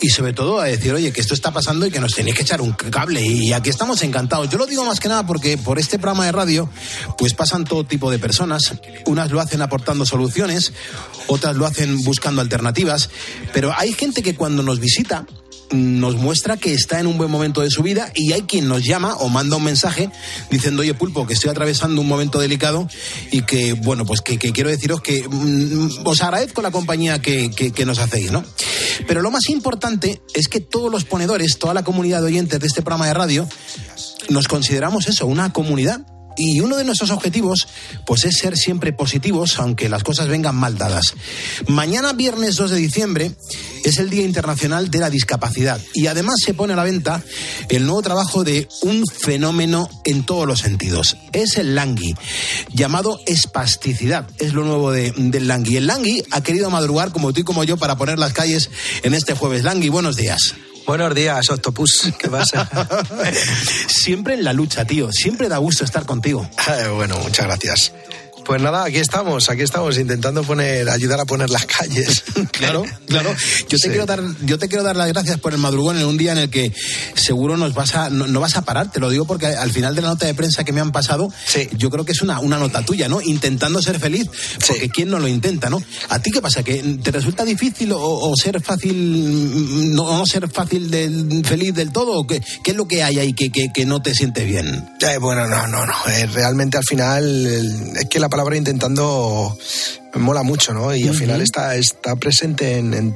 [0.00, 2.42] y sobre todo a decir, oye, que esto está pasando y que nos tenéis que
[2.42, 4.48] echar un cable y aquí estamos encantados.
[4.48, 6.68] Yo lo digo más que nada porque por este programa de radio
[7.16, 8.74] pues pasan todo tipo de personas,
[9.06, 10.72] unas lo hacen aportando soluciones,
[11.26, 13.10] otras lo hacen buscando alternativas,
[13.52, 15.26] pero hay gente que cuando nos visita
[15.70, 18.84] nos muestra que está en un buen momento de su vida y hay quien nos
[18.84, 20.10] llama o manda un mensaje
[20.50, 22.88] diciendo, oye Pulpo, que estoy atravesando un momento delicado
[23.30, 27.72] y que, bueno, pues que, quiero deciros que mm, os agradezco la compañía que, que,
[27.72, 28.44] que nos hacéis, ¿no?
[29.06, 32.66] Pero lo más importante es que todos los ponedores, toda la comunidad de oyentes de
[32.66, 33.48] este programa de radio,
[34.28, 36.06] nos consideramos eso, una comunidad
[36.38, 37.68] y uno de nuestros objetivos
[38.06, 41.14] pues es ser siempre positivos aunque las cosas vengan mal dadas.
[41.66, 43.32] Mañana viernes 2 de diciembre
[43.84, 47.22] es el Día Internacional de la Discapacidad y además se pone a la venta
[47.68, 51.16] el nuevo trabajo de un fenómeno en todos los sentidos.
[51.32, 52.14] Es el Langui,
[52.72, 54.28] llamado espasticidad.
[54.38, 55.76] Es lo nuevo de, del Langui.
[55.76, 58.70] El Langui ha querido madrugar como tú y como yo para poner las calles
[59.02, 59.64] en este jueves.
[59.64, 60.54] Langui, buenos días.
[60.88, 62.14] Buenos días, Octopus.
[62.18, 62.66] ¿Qué pasa?
[63.88, 65.12] Siempre en la lucha, tío.
[65.12, 66.48] Siempre da gusto estar contigo.
[66.94, 67.92] Bueno, muchas gracias.
[68.48, 72.24] Pues nada, aquí estamos, aquí estamos intentando poner, ayudar a poner las calles.
[72.52, 73.30] Claro, claro.
[73.68, 73.88] Yo te Sí.
[73.88, 76.38] quiero dar, yo te quiero dar las gracias por el madrugón en un día en
[76.38, 76.72] el que
[77.14, 78.90] seguro nos vas a, no, no vas a parar.
[78.90, 81.30] Te lo digo porque al final de la nota de prensa que me han pasado,
[81.76, 83.20] yo creo que es una, una nota tuya, ¿no?
[83.20, 84.28] Intentando ser feliz,
[84.66, 85.80] porque quién no lo intenta, ¿no?
[86.08, 86.62] ¿A ti qué pasa?
[86.64, 91.92] ¿Que te resulta difícil o, o ser fácil, no, no ser fácil del, feliz del
[91.92, 92.12] todo?
[92.20, 94.88] ¿O qué, qué es lo que hay ahí que, que, que no te sientes bien?
[95.00, 95.92] Eh, bueno, no, no, no.
[96.10, 100.94] eh, realmente al final el- es que la palabra intentando me mola mucho, ¿no?
[100.94, 103.14] Y al final está, está presente en, en-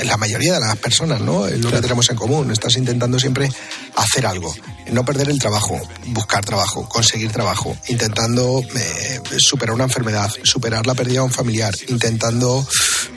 [0.00, 1.46] en la mayoría de las personas, ¿no?
[1.46, 2.50] Es lo que tenemos en común.
[2.50, 3.48] Estás intentando siempre
[3.96, 4.54] hacer algo,
[4.92, 10.94] no perder el trabajo, buscar trabajo, conseguir trabajo, intentando eh, superar una enfermedad, superar la
[10.94, 12.66] pérdida de un familiar, intentando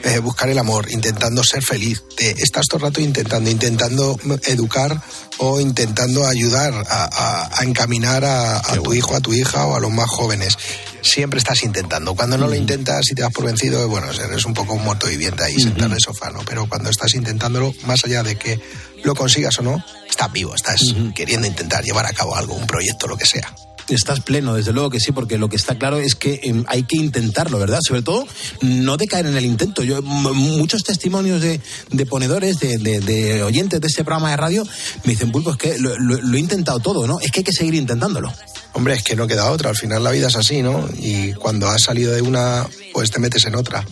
[0.04, 2.02] eh, buscar el amor, intentando ser feliz.
[2.16, 5.00] Te, estás todo el rato intentando, intentando educar
[5.38, 9.76] o intentando ayudar a, a- a encaminar a, a tu hijo, a tu hija o
[9.76, 10.56] a los más jóvenes.
[11.00, 12.14] Siempre estás intentando.
[12.14, 15.06] Cuando no lo intentas y te das por vencido, bueno, eres un poco un muerto
[15.06, 16.40] viviente ahí sentado en el sofá, ¿no?
[16.44, 18.60] Pero cuando estás intentándolo, más allá de que
[19.04, 20.80] lo consigas o no, estás vivo, estás
[21.14, 23.54] queriendo intentar llevar a cabo algo, un proyecto, lo que sea.
[23.88, 26.82] Estás pleno, desde luego que sí, porque lo que está claro es que em, hay
[26.82, 27.78] que intentarlo, ¿verdad?
[27.80, 28.26] Sobre todo,
[28.60, 29.82] no de caer en el intento.
[29.82, 31.58] Yo, muchos testimonios de,
[31.90, 34.64] de ponedores, de, de- de oyentes de este programa de radio,
[35.04, 37.18] me dicen, Pulpo, es que lo, lo- lo he intentado todo, ¿no?
[37.20, 38.30] Es que hay que seguir intentándolo.
[38.74, 39.70] Hombre, es que no queda otra.
[39.70, 40.88] Al final la vida es así, ¿no?
[40.98, 43.84] Y cuando has salido de una, pues te metes en otra.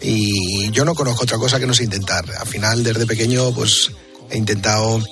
[0.00, 2.24] Y yo no conozco otra cosa que no sé intentar.
[2.38, 3.90] Al final, desde pequeño, pues
[4.30, 5.02] he intentado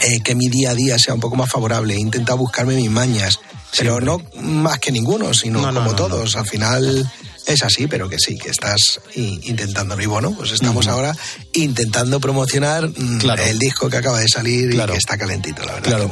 [0.00, 1.94] eh, que mi día a día sea un poco más favorable.
[1.94, 3.38] He intentado buscarme mis mañas.
[3.76, 6.36] Pero no más que ninguno, sino No, no, como no, todos.
[6.36, 7.10] Al final
[7.46, 10.02] es así, pero que sí, que estás intentándolo.
[10.02, 11.14] Y bueno, pues estamos ahora
[11.52, 13.42] intentando promocionar mm, Claro.
[13.44, 14.92] el disco que acaba de salir Claro.
[14.92, 15.88] y que está calentito, la verdad.
[15.88, 16.10] Claro.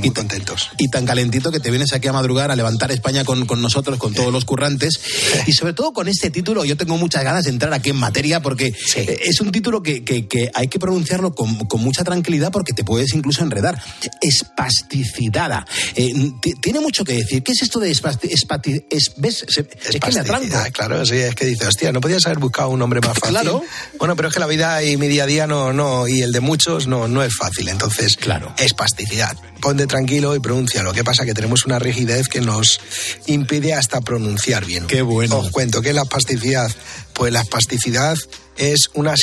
[0.00, 0.70] muy contentos.
[0.78, 3.98] Y tan calentito que te vienes aquí a madrugar a levantar España con, con nosotros,
[3.98, 5.00] con todos los currantes.
[5.46, 8.40] Y sobre todo con este título, yo tengo muchas ganas de entrar aquí en materia
[8.40, 8.66] porque
[8.96, 12.72] eh, es un título que, que- que hay que pronunciarlo con, con mucha tranquilidad porque
[12.72, 13.80] te puedes incluso enredar.
[14.20, 15.66] Espasticidada.
[15.94, 17.42] Eh, ti- tiene mucho que decir.
[17.42, 19.44] ¿Qué es esto de espasti- espati- es, ¿ves?
[19.48, 20.56] Se- es que me atranco.
[20.72, 23.30] Claro, sí, es que dices, hostia, no podías haber buscado un nombre más fácil.
[23.30, 23.62] Claro.
[23.98, 26.32] Bueno, pero es que la vida y mi día a día no, no, y el
[26.32, 27.68] de muchos no, no es fácil.
[27.68, 28.54] Entonces, Claro.
[28.58, 29.36] espasticidad.
[29.60, 30.82] Ponte tranquilo y pronuncia.
[30.82, 32.80] Lo que pasa que tenemos una rigidez que nos
[33.26, 34.86] impide hasta pronunciar bien.
[34.86, 35.38] Qué bueno.
[35.38, 36.70] Os cuento, ¿qué es la espasticidad?
[37.12, 38.16] Pues la espasticidad
[38.56, 39.14] es una,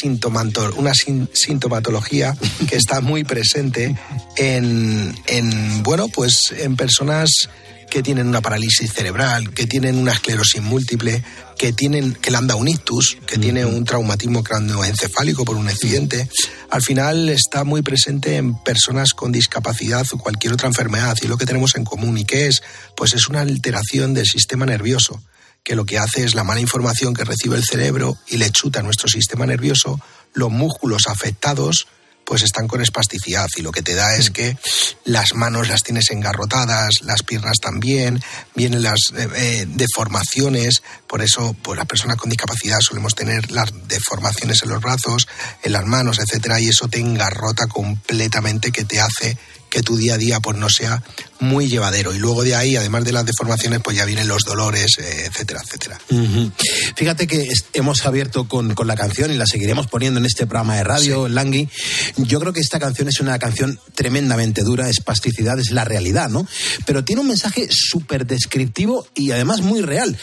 [0.78, 2.36] una sin- sintomatología
[2.70, 3.96] que está muy presente
[4.36, 7.50] en, en, bueno, pues en personas
[7.90, 11.24] que tienen una parálisis cerebral, que tienen una esclerosis múltiple,
[11.58, 15.68] que tienen que le han dado un ictus, que tiene un traumatismo cráneoencefálico por un
[15.68, 16.30] accidente.
[16.70, 21.18] Al final está muy presente en personas con discapacidad o cualquier otra enfermedad.
[21.22, 22.18] Y lo que tenemos en común.
[22.18, 22.62] Y qué es,
[22.96, 25.22] pues es una alteración del sistema nervioso
[25.64, 28.80] que lo que hace es la mala información que recibe el cerebro y le chuta
[28.80, 30.00] a nuestro sistema nervioso,
[30.34, 31.88] los músculos afectados
[32.28, 34.58] pues están con espasticidad y lo que te da es que
[35.06, 38.22] las manos las tienes engarrotadas, las piernas también,
[38.54, 43.72] vienen las eh, eh, deformaciones, por eso pues las personas con discapacidad solemos tener las
[43.88, 45.26] deformaciones en los brazos,
[45.64, 49.38] en las manos, etcétera, y eso te engarrota completamente que te hace
[49.70, 51.04] que tu día a día pues no sea
[51.40, 54.98] muy llevadero y luego de ahí además de las deformaciones pues ya vienen los dolores
[55.00, 56.00] eh, etcétera etcétera.
[56.96, 60.48] Fíjate que es- hemos abierto con, con la canción y la seguiremos poniendo en este
[60.48, 61.70] programa de radio, Langui.
[62.18, 66.48] Yo creo que esta canción es una canción tremendamente dura, espasticidad es la realidad, ¿no?
[66.86, 70.18] Pero tiene un mensaje súper descriptivo y además muy real.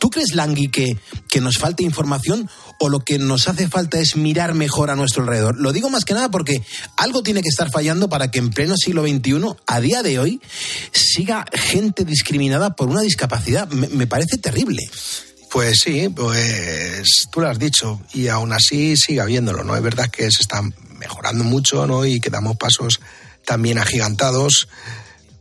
[0.00, 4.16] ¿Tú crees, Langui, que, que nos falta información o lo que nos hace falta es
[4.16, 5.60] mirar mejor a nuestro alrededor?
[5.60, 6.62] Lo digo más que nada porque
[6.96, 10.40] algo tiene que estar fallando para que en pleno siglo XXI, a día de hoy,
[10.90, 13.68] siga gente discriminada por una discapacidad.
[13.68, 14.82] Me, parece terrible.
[15.50, 19.76] Pues sí, pues tú lo has dicho y aún así sigue habiéndolo, ¿no?
[19.76, 20.62] Es verdad que se está
[20.96, 22.06] mejorando mucho, ¿no?
[22.06, 23.00] Y que damos pasos
[23.44, 24.68] también agigantados,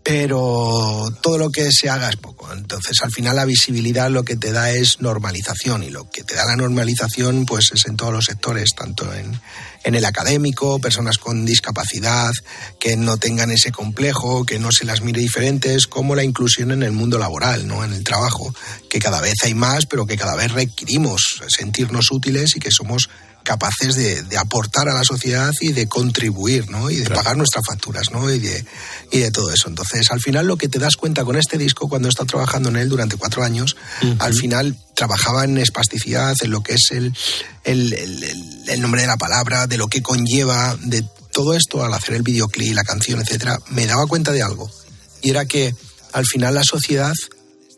[0.10, 2.52] pero todo lo que se haga es poco.
[2.52, 6.34] Entonces, al final la visibilidad lo que te da es normalización y lo que te
[6.34, 9.40] da la normalización pues es en todos los sectores, tanto en,
[9.84, 12.32] en el académico, personas con discapacidad,
[12.80, 16.82] que no tengan ese complejo, que no se las mire diferentes, como la inclusión en
[16.82, 17.84] el mundo laboral, ¿no?
[17.84, 18.52] En el trabajo,
[18.90, 23.12] que cada vez hay más, pero que cada vez requerimos sentirnos útiles y que somos
[23.50, 26.92] capaces de, de aportar a la sociedad y de contribuir, ¿no?
[26.92, 28.30] Y de pagar nuestras facturas, ¿no?
[28.32, 28.64] Y de,
[29.12, 29.68] y de todo eso.
[29.70, 32.70] Entonces, al final lo que te das cuenta con este disco, cuando he estado trabajando
[32.70, 33.76] en él durante cuatro años,
[34.20, 37.12] al final trabajaba en espasticidad, en lo que es el,
[37.64, 41.84] el, el- el- el nombre de la palabra, de lo que conlleva, de todo esto
[41.84, 44.70] al hacer el videoclip, la canción, etcétera, me daba cuenta de algo.
[45.24, 45.74] Y era que
[46.14, 47.14] al final la sociedad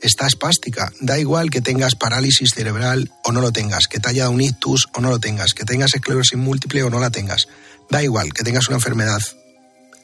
[0.02, 0.92] está espástica.
[1.00, 4.88] Da igual que tengas parálisis cerebral o no lo tengas, que te haya un ictus
[4.94, 7.48] o no lo tengas, que tengas esclerosis múltiple o no la tengas.
[7.90, 9.22] Da igual que tengas una enfermedad.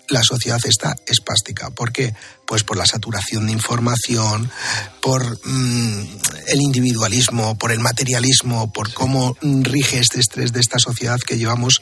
[0.09, 1.69] La sociedad está espástica.
[1.69, 2.13] ¿Por qué?
[2.45, 4.49] Pues por la saturación de información,
[5.01, 11.19] por mm, el individualismo, por el materialismo, por cómo rige este estrés de esta sociedad
[11.19, 11.81] que llevamos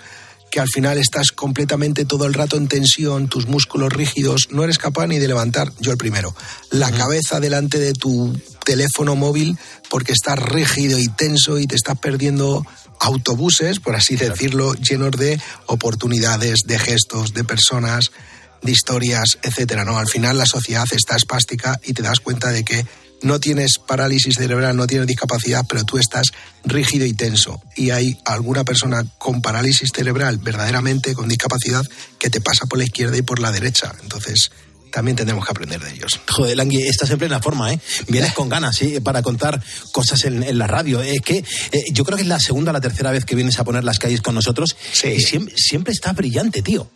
[0.56, 4.78] que al final estás completamente todo el rato en tensión, tus músculos rígidos, no eres
[4.78, 6.34] capaz ni de levantar, yo el primero,
[6.72, 8.34] la cabeza delante de tu
[8.64, 9.58] teléfono móvil
[9.90, 12.66] porque estás rígido y tenso y te estás perdiendo
[13.02, 18.14] autobuses, por así decirlo, llenos de oportunidades, de gestos, de personas,
[18.62, 19.98] de historias, etcétera, ¿no?
[19.98, 22.86] Al final la sociedad está espástica y te das cuenta de que
[23.26, 26.28] no tienes parálisis cerebral, no tienes discapacidad, pero tú estás
[26.64, 27.60] rígido y tenso.
[27.76, 31.84] Y hay alguna persona con parálisis cerebral, verdaderamente con discapacidad,
[32.20, 33.96] que te pasa por la izquierda y por la derecha.
[34.04, 34.52] Entonces,
[34.92, 36.20] también tendremos que aprender de ellos.
[36.30, 37.80] Joder, Langui, estás en plena forma, ¿eh?
[38.08, 39.00] Vienes con ganas, ¿sí?
[39.00, 39.60] Para contar
[39.92, 41.02] cosas en, en la radio.
[41.02, 41.38] Es que
[41.72, 43.84] eh, yo creo que es la segunda o la tercera vez que vienes a poner
[43.84, 44.78] las calles con nosotros.
[44.94, 45.08] Sí.
[45.08, 46.88] Y siempre, siempre estás brillante, tío.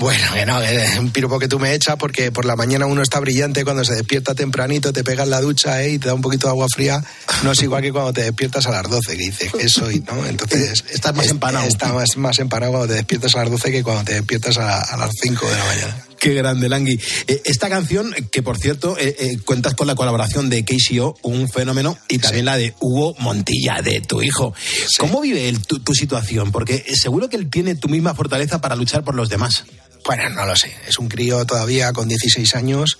[0.00, 3.02] Bueno, que no, es un piropo que tú me echas porque por la mañana uno
[3.02, 5.90] está brillante, cuando se despierta tempranito te pegas la ducha ¿eh?
[5.90, 7.04] y te da un poquito de agua fría,
[7.42, 9.52] no es igual que cuando te despiertas a las 12, que dices
[9.92, 10.84] y no, entonces...
[10.90, 11.66] Estás más empanado.
[11.66, 14.80] Estás más, más empanado cuando te despiertas a las 12 que cuando te despiertas a,
[14.80, 16.06] a las 5 de la mañana.
[16.18, 16.98] Qué grande, Langui.
[17.26, 21.46] Eh, esta canción, que por cierto, eh, eh, cuentas con la colaboración de KCO, un
[21.48, 24.54] fenómeno, y también la de Hugo Montilla, de tu hijo.
[24.98, 26.52] ¿Cómo vive él tu, tu situación?
[26.52, 29.64] Porque seguro que él tiene tu misma fortaleza para luchar por los demás.
[30.04, 30.74] Bueno, no lo sé.
[30.88, 32.98] Es un crío todavía con 16 años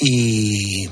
[0.00, 0.88] y,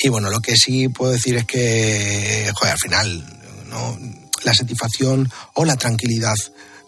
[0.00, 3.98] y bueno, lo que sí puedo decir es que, joder, al final, ¿no?
[4.44, 6.34] la satisfacción o la tranquilidad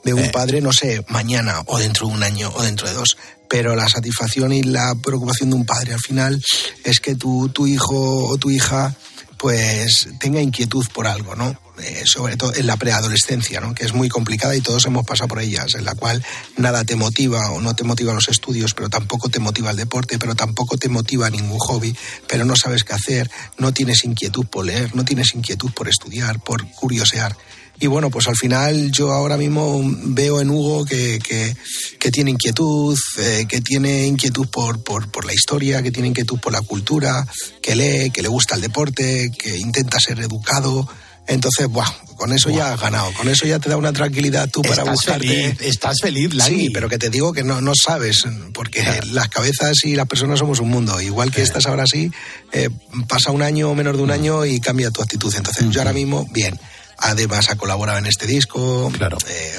[0.05, 3.17] de un padre, no sé, mañana o dentro de un año o dentro de dos,
[3.49, 6.43] pero la satisfacción y la preocupación de un padre al final
[6.85, 8.95] es que tu, tu hijo o tu hija
[9.39, 11.59] pues tenga inquietud por algo, ¿no?
[11.83, 13.75] Eh, sobre todo en la preadolescencia, ¿no?
[13.75, 16.25] Que es muy complicada y todos hemos pasado por ellas, en la cual
[16.57, 20.19] nada te motiva o no te motiva los estudios, pero tampoco te motiva el deporte,
[20.19, 21.97] pero tampoco te motiva ningún hobby,
[22.29, 23.29] pero no sabes qué hacer,
[23.59, 27.37] no tienes inquietud por leer, no tienes inquietud por estudiar, por curiosear.
[27.81, 31.57] Y bueno, pues al final yo ahora mismo veo en Hugo que, que,
[31.99, 36.39] que tiene inquietud, eh, que tiene inquietud por, por, por la historia, que tiene inquietud
[36.39, 37.27] por la cultura,
[37.61, 40.89] que lee, que le gusta el deporte, que intenta ser educado.
[41.27, 44.61] Entonces, buah, con eso ya has ganado, con eso ya te da una tranquilidad tú
[44.61, 45.27] para Estás buscarte.
[45.27, 46.61] feliz, estás feliz, Langui.
[46.67, 50.39] Sí, pero que te digo que no, no sabes, porque las cabezas y las personas
[50.39, 51.01] somos un mundo.
[51.01, 52.11] Igual que estás ahora así,
[52.53, 52.69] eh,
[53.09, 55.35] pasa un año o menos de un año y cambia tu actitud.
[55.35, 56.61] Entonces, yo ahora mismo, bien.
[56.99, 58.91] Además, ha colaborado en este disco,
[59.29, 59.55] eh,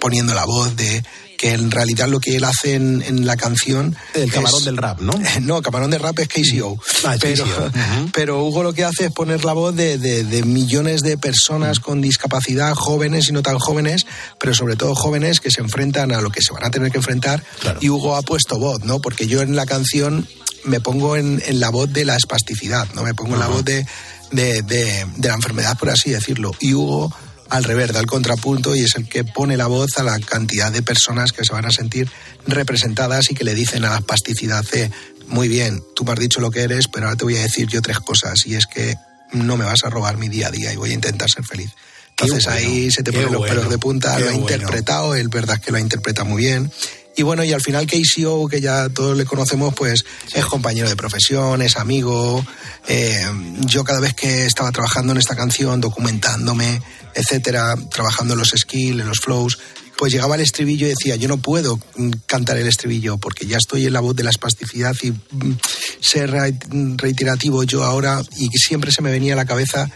[0.00, 1.02] poniendo la voz de
[1.36, 3.94] que en realidad lo que él hace en, en la canción.
[4.14, 5.12] El es- camarón del rap, ¿no?
[5.42, 6.76] No, camarón del rap es KCO.
[7.04, 7.70] Ah, es pero, KCO,
[8.12, 11.78] pero Hugo lo que hace es poner la voz de, de- de millones de personas
[11.78, 14.04] con discapacidad, jóvenes y no tan jóvenes,
[14.40, 16.98] pero sobre todo jóvenes que se enfrentan a lo que se van a tener que
[16.98, 17.44] enfrentar.
[17.80, 18.98] Y Hugo ha puesto voz, ¿no?
[18.98, 20.26] Porque yo en la canción
[20.64, 23.04] me pongo en, en la voz de la espasticidad, ¿no?
[23.04, 23.86] Me pongo en la voz de,
[24.30, 26.52] de, de- de la enfermedad, por así decirlo.
[26.60, 27.14] Y Hugo
[27.50, 30.70] al revés, da el contrapunto y es el que pone la voz a la cantidad
[30.70, 32.10] de personas que se van a sentir
[32.46, 34.90] representadas y que le dicen a la espasticidad C,
[35.28, 37.66] muy bien, tú me has dicho lo que eres, pero ahora te voy a decir
[37.68, 38.96] yo tres cosas y es que
[39.32, 41.70] no me vas a robar mi día a día y voy a intentar ser feliz.
[42.10, 44.40] Entonces bueno, ahí se te ponen los pelos de punta, lo ha bueno.
[44.40, 46.70] interpretado, es verdad que lo ha interpretado muy bien.
[47.18, 50.94] Y bueno, y al final KCO, que ya todos le conocemos, pues es compañero de
[50.94, 52.44] profesión, es amigo.
[52.86, 53.20] Eh,
[53.66, 56.80] yo cada vez que estaba trabajando en esta canción, documentándome,
[57.16, 59.58] etcétera, trabajando en los skills, en los flows,
[59.96, 63.56] pues llegaba el estribillo y decía, yo no puedo mm, cantar el estribillo porque ya
[63.56, 65.58] estoy en la voz de la espasticidad y mm,
[66.00, 66.56] ser re-
[66.98, 69.90] reiterativo yo ahora y que siempre se me venía a la cabeza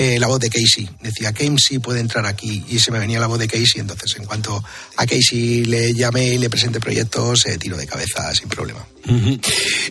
[0.00, 0.88] eh, la voz de Casey.
[1.02, 3.80] Decía, Casey puede entrar aquí y se me venía la voz de Casey.
[3.80, 4.62] Entonces, en cuanto
[4.96, 8.86] a Casey le llamé y le presenté proyectos, eh, tiro de cabeza sin problema.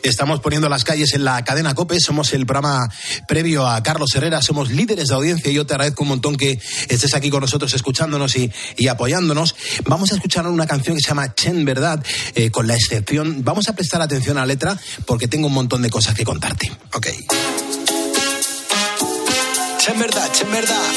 [0.04, 2.90] Estamos poniendo las calles en la cadena COPE, somos el programa
[3.28, 6.58] previo a Carlos Herrera, somos líderes de audiencia y yo te agradezco un montón que
[6.88, 9.56] estés aquí con nosotros escuchándonos y, y apoyándonos.
[9.86, 12.02] Vamos a escuchar una canción que se llama Chen Verdad,
[12.34, 15.82] eh, con la excepción, vamos a prestar atención a la letra porque tengo un montón
[15.82, 16.72] de cosas que contarte.
[16.94, 17.08] Ok.
[19.88, 20.90] Che en verdad, che en verdad.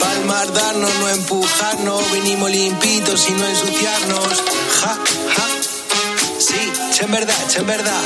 [0.00, 2.10] Palmar, darnos, no empujarnos.
[2.10, 4.42] Venimos limpitos y no ensuciarnos.
[4.80, 4.98] Ja,
[5.36, 5.46] ja.
[6.40, 8.02] Sí, che en verdad, che en verdad.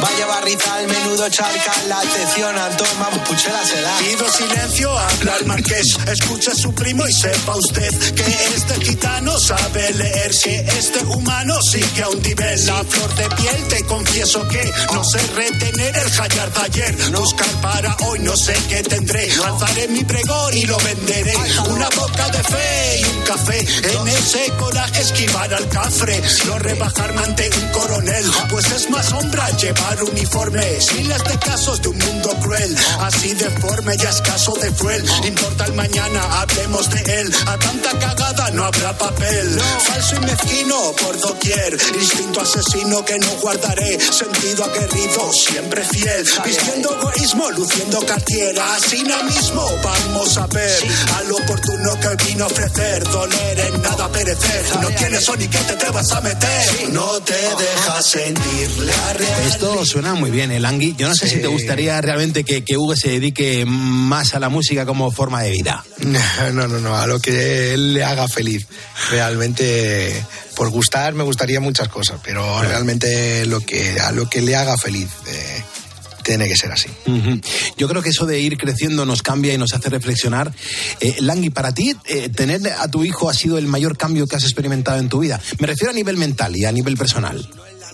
[0.00, 3.96] Vaya barrizal, menudo charcal, la atención, Antón, vamos, puchela se da.
[3.98, 5.96] Pido silencio, habla el marqués.
[6.06, 8.24] Escucha a su primo y sepa usted que
[8.54, 10.32] este gitano sabe leer.
[10.42, 12.66] Que este humano sigue a un nivel.
[12.66, 17.10] La flor de piel, te confieso que no sé retener el hallar de ayer.
[17.12, 19.28] Buscar para hoy, no sé qué tendré.
[19.36, 21.34] Lanzaré mi pregón y lo venderé.
[21.70, 23.58] Una boca de fe y un café.
[23.60, 26.22] En ese coraje esquivar al cafre.
[26.46, 28.24] No rebajarme ante un coronel.
[28.50, 30.78] Pues es más sombra llevar uniforme.
[30.96, 32.76] Miles de casos de un mundo cruel.
[33.00, 35.04] Así deforme y escaso de fuel.
[35.24, 37.34] Importa el mañana, hablemos de él.
[37.46, 39.60] A tanta cagada no habrá papel.
[39.78, 41.76] Falso y mezquino por doquier.
[41.94, 43.98] Instinto asesino que no guardaré.
[44.00, 46.26] Sentido aguerrido, siempre fiel.
[46.44, 48.58] Vistiendo egoísmo, luciendo cartier.
[48.58, 50.84] Así no mismo vamos a ver.
[51.16, 53.04] Al oportuno que vino a ofrecer.
[53.04, 54.64] Doler en nada perecer.
[54.80, 56.90] No tienes son y que te te vas a meter.
[56.92, 58.68] No te dejas sentir
[59.46, 60.94] Esto suena muy bien, el Angui.
[60.96, 61.36] Yo no sé Sí.
[61.36, 65.42] si te gustaría realmente que, que Hugo se dedique más a la música como forma
[65.42, 65.84] de vida.
[66.52, 68.66] No, no, no, a lo que él le haga feliz.
[69.10, 70.24] Realmente,
[70.54, 74.76] por gustar, me gustaría muchas cosas, pero realmente lo que, a lo que le haga
[74.76, 75.62] feliz eh,
[76.26, 76.88] tiene que ser así.
[77.78, 80.52] Yo creo que eso de ir creciendo nos cambia y nos hace reflexionar.
[81.00, 84.34] Eh, Langui, para ti, eh, tener a tu hijo ha sido el mayor cambio que
[84.34, 85.40] has experimentado en tu vida.
[85.60, 87.48] Me refiero a nivel mental y a nivel personal.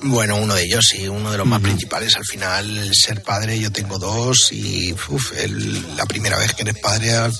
[0.05, 2.17] Bueno, uno de ellos sí, uno de los más principales.
[2.17, 6.63] Al final, el ser padre, yo tengo dos y uf, el- la primera vez que
[6.63, 7.33] eres padre, al,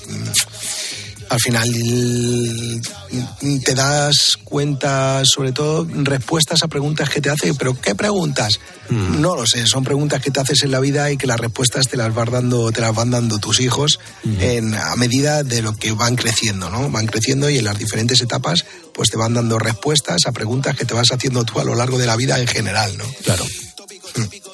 [1.33, 7.55] al final mm, te das cuenta, sobre todo, respuestas a preguntas que te hace.
[7.55, 8.59] ¿Pero qué preguntas?
[8.89, 11.87] No lo sé, son preguntas que te haces en la vida y que las respuestas
[11.87, 15.75] te las van dando, te las van dando tus hijos en, a medida de lo
[15.75, 16.91] que van creciendo, ¿no?
[16.91, 18.63] Van creciendo y en las diferentes etapas,
[18.93, 21.97] pues te van dando respuestas a preguntas que te vas haciendo tú a lo largo
[21.97, 23.05] de la vida en general, ¿no?
[23.23, 23.43] Claro.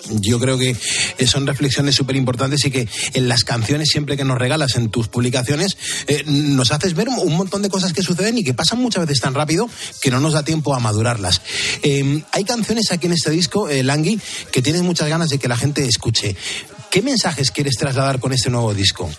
[0.10, 0.76] Yo creo que
[1.28, 5.08] son reflexiones súper importantes y que en las canciones, siempre que nos regalas en tus
[5.08, 9.06] publicaciones, eh, nos haces ver un montón de cosas que suceden y que pasan muchas
[9.06, 9.70] veces tan rápido
[10.02, 11.42] que no nos da tiempo a madurarlas.
[11.84, 14.20] Eh, hay canciones aquí en este disco, eh, Langui,
[14.52, 16.36] que tienes muchas ganas de que la gente escuche.
[16.90, 19.10] ¿Qué mensajes quieres trasladar con este nuevo disco?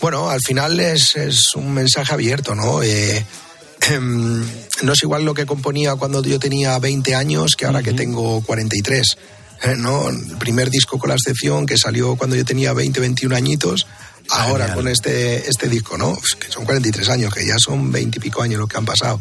[0.00, 2.82] Bueno, al final es, es un mensaje abierto, ¿no?
[2.82, 3.24] Eh,
[3.90, 4.44] em,
[4.82, 8.42] no es igual lo que componía cuando yo tenía 20 años que ahora que tengo
[8.42, 9.16] 43.
[9.62, 10.08] Eh, ¿no?
[10.08, 13.86] El primer disco con la excepción que salió cuando yo tenía 20, 21 añitos,
[14.30, 16.16] ahora con este, este disco, ¿no?
[16.38, 19.20] Que son 43 años, que ya son 20 y pico años los que han pasado.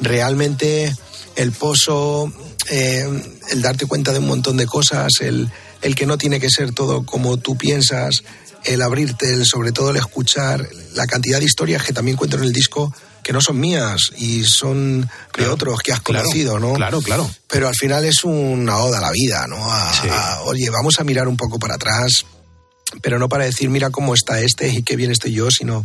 [0.00, 0.94] Realmente
[1.36, 2.32] el pozo,
[2.70, 3.06] eh,
[3.50, 6.72] el darte cuenta de un montón de cosas, el, el que no tiene que ser
[6.72, 8.22] todo como tú piensas,
[8.64, 12.44] el abrirte, el, sobre todo el escuchar, la cantidad de historias que también cuento en
[12.44, 16.74] el disco que no son mías y son de otros que has claro, conocido, ¿no?
[16.74, 17.30] Claro, claro.
[17.48, 19.56] Pero al final es una oda a la vida, ¿no?
[19.70, 22.24] A- a, oye, vamos a mirar un poco para atrás,
[23.02, 25.84] pero no para decir, mira cómo está este y qué bien estoy yo, sino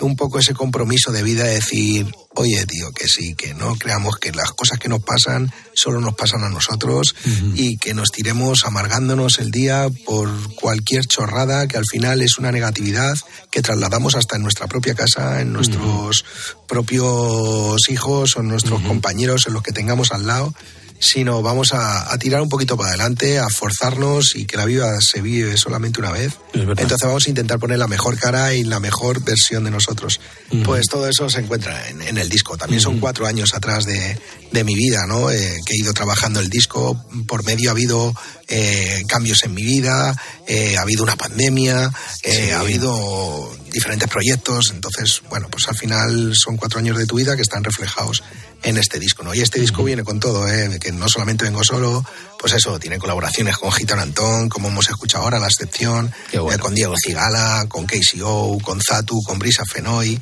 [0.00, 4.16] un poco ese compromiso de vida de decir, oye, tío, que sí, que no creamos
[4.18, 7.14] que las cosas que nos pasan solo nos pasan a nosotros
[7.54, 12.52] y que nos tiremos amargándonos el día por cualquier chorrada que al final es una
[12.52, 13.16] negatividad
[13.50, 16.24] que trasladamos hasta en nuestra propia casa, en nuestros
[16.68, 20.54] propios hijos o en nuestros compañeros, en los que tengamos al lado
[21.00, 24.98] sino vamos a, a tirar un poquito para adelante, a forzarnos y que la vida
[25.00, 26.34] se vive solamente una vez.
[26.52, 30.20] Entonces vamos a intentar poner la mejor cara y la mejor versión de nosotros.
[30.64, 32.56] Pues todo eso se encuentra en, en el disco.
[32.56, 34.18] También son cuatro años atrás de,
[34.50, 35.30] de mi vida, ¿no?
[35.30, 37.04] Eh, que he ido trabajando el disco.
[37.26, 38.14] Por medio ha habido
[38.48, 41.92] eh, cambios en mi vida, eh, ha habido una pandemia,
[42.22, 44.70] eh, ha habido diferentes proyectos.
[44.72, 48.22] Entonces, bueno, pues al final son cuatro años de tu vida que están reflejados
[48.62, 49.34] en este disco, ¿no?
[49.34, 50.78] Y este disco viene con todo, ¿eh?
[50.80, 52.04] que no solamente vengo solo,
[52.38, 56.74] pues eso, tiene colaboraciones con Gitano Antón, como hemos escuchado ahora, La Excepción, eh, con
[56.74, 60.20] Diego Cigala, con Casey O, con Zatu, con Brisa Fenoy.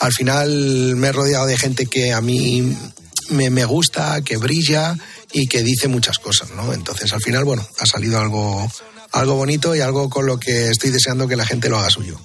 [0.00, 0.50] Al final
[0.96, 2.76] me he rodeado de gente que a mí
[3.30, 4.96] me, me gusta, que brilla
[5.32, 6.72] y que dice muchas cosas, ¿no?
[6.72, 8.70] Entonces, al final, bueno, ha salido algo,
[9.12, 12.20] algo bonito y algo con lo que estoy deseando que la gente lo haga suyo.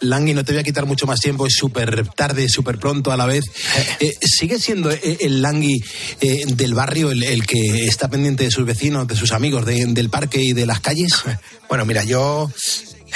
[0.00, 3.16] Langui, no te voy a quitar mucho más tiempo, es súper tarde, súper pronto a
[3.16, 3.44] la vez.
[3.98, 5.82] Eh, ¿Sigue siendo eh, el Langui
[6.20, 9.86] eh, del barrio el, el que está pendiente de sus vecinos, de sus amigos, de-
[9.86, 11.12] del parque y de las calles?
[11.68, 12.48] Bueno, mira, yo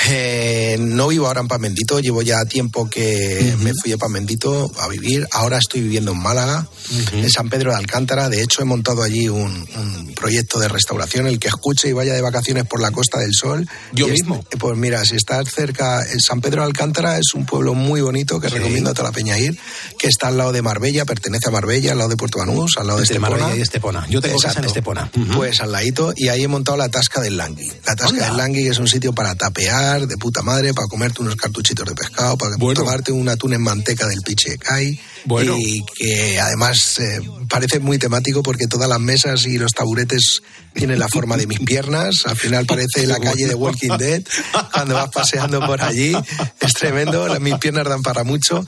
[0.08, 4.12] eh, no vivo ahora en Pan Bendito, llevo ya tiempo que me fui a Pan
[4.12, 5.26] Bendito a vivir.
[5.32, 6.66] Ahora estoy viviendo en Málaga,
[7.12, 8.28] en San Pedro de Alcántara.
[8.28, 11.26] De hecho, he montado allí un, un proyecto de restauración.
[11.26, 13.68] El que escuche y vaya de vacaciones por la Costa del Sol.
[13.92, 14.44] Yo Y es- mismo.
[14.58, 18.40] pues mira, si estás cerca, en San Pedro de Alcántara es un pueblo muy bonito
[18.40, 19.58] que recomiendo a toda la peña ir,
[19.98, 22.86] que está al lado de Marbella, pertenece a Marbella, al lado de Puerto Banús, al
[22.86, 23.30] lado de Estepona.
[23.30, 24.06] Marbella y Estepona.
[24.08, 24.68] Yo tengo casa en Exacto.
[24.68, 25.10] Estepona.
[25.36, 27.70] Pues al ladito, y ahí he montado la tasca del Langui.
[27.86, 31.36] La tasca del Langui es un sitio para tapear, de puta madre, para comerte unos
[31.36, 35.00] cartuchitos de pescado, para tomarte un atún en manteca del piche de Kai.
[35.24, 35.56] Bueno.
[35.58, 40.98] Y que además eh, parece muy temático porque todas las mesas y los taburetes tienen
[40.98, 42.22] la forma de mis piernas.
[42.26, 44.22] Al final parece la calle de Walking Dead
[44.72, 46.12] cuando vas paseando por allí.
[46.60, 48.64] Es tremendo, mis piernas dan para mucho.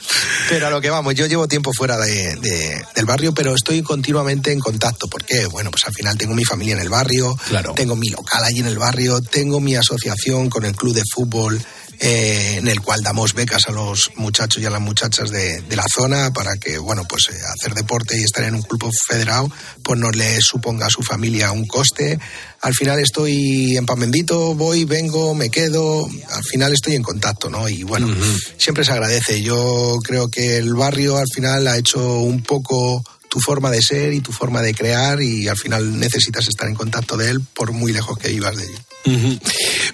[0.49, 3.83] Pero a lo que vamos, yo llevo tiempo fuera de- de- del barrio, pero estoy
[3.83, 5.09] continuamente en contacto.
[5.09, 5.47] ¿Por qué?
[5.47, 7.37] Bueno, pues al final tengo mi familia en el barrio,
[7.75, 11.61] tengo mi local allí en el barrio, tengo mi asociación con el club de fútbol.
[12.05, 15.77] eh, en el cual damos becas a los muchachos y a las muchachas de, de
[15.77, 19.49] la zona para que, bueno, pues eh, hacer deporte y estar en un club federado,
[19.85, 22.19] pues no le suponga a su familia un coste.
[22.63, 27.49] Al final estoy en Pan Bendito, voy, vengo, me quedo, al final estoy en contacto,
[27.49, 27.69] ¿no?
[27.69, 28.13] Y bueno,
[28.59, 29.41] siempre se agradece.
[29.41, 34.13] Yo creo que el barrio al final ha hecho un poco tu forma de ser
[34.13, 37.71] y tu forma de crear y al final necesitas estar en contacto de él por
[37.71, 38.79] muy lejos que vivas de él.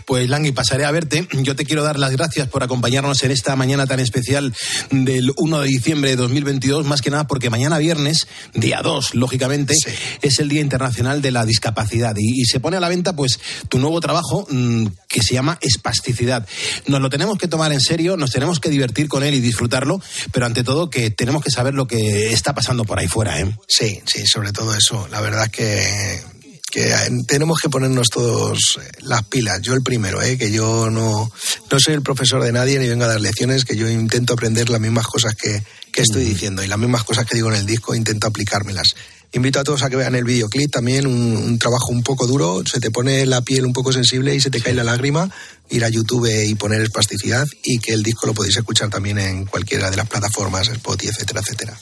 [0.05, 1.29] Pues Langui, pasaré a verte.
[1.43, 4.55] Yo te quiero dar las gracias por acompañarnos en esta mañana tan especial
[4.91, 9.75] del 1 de diciembre de 2022, más que nada porque mañana viernes, día 2, lógicamente,
[10.23, 13.39] es el Día Internacional de la Discapacidad y, y, se pone a la venta pues
[13.69, 16.47] tu nuevo trabajo mmm, que se llama Espasticidad.
[16.87, 20.01] Nos lo tenemos que tomar en serio, nos tenemos que divertir con él y disfrutarlo,
[20.33, 23.41] pero ante todo que tenemos que saber lo que está pasando por ahí fuera.
[23.41, 23.57] ¿eh?
[23.67, 25.09] Sí, sí, sobre todo eso.
[25.09, 26.38] La verdad es que,
[26.71, 26.95] que
[27.27, 29.61] tenemos que ponernos todos las pilas.
[29.63, 30.37] Yo el primero, ¿eh?
[30.37, 31.31] que yo no,
[31.71, 34.69] no soy el profesor de nadie ni vengo a dar lecciones, que yo intento aprender
[34.69, 35.63] las mismas cosas que,
[35.93, 38.95] que estoy diciendo y las mismas cosas que digo en el disco intento aplicármelas.
[39.33, 42.63] Invito a todos a que vean el videoclip también, un, un, trabajo un poco duro,
[42.65, 45.31] se te pone la piel un poco sensible y se te cae la lágrima,
[45.71, 49.45] ir a YouTube y poner espasticidad y que el disco lo podéis escuchar también en
[49.45, 51.79] cualquiera de las plataformas, Spotify, etcétera, etcétera.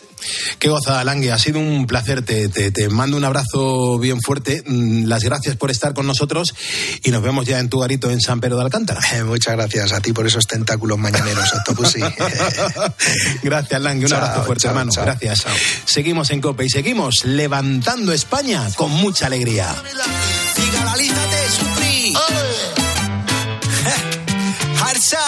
[0.59, 4.62] Qué gozada, Langue, ha sido un placer, te, te, te, mando un abrazo bien fuerte,
[4.66, 6.55] las gracias por estar con nosotros
[7.05, 9.01] y nos vemos ya en tu garito en San Pedro de Alcántara.
[9.12, 12.01] Eh, muchas gracias a ti por esos tentáculos mañaneros, Octopussy.
[13.43, 15.05] gracias, Langue, un chao, abrazo fuerte, chao, hermano, chao.
[15.05, 15.45] gracias.
[15.84, 19.74] Seguimos en COPE y seguimos levantando España con mucha alegría.
[20.55, 21.20] Siga la lista
[24.87, 25.18] Alza,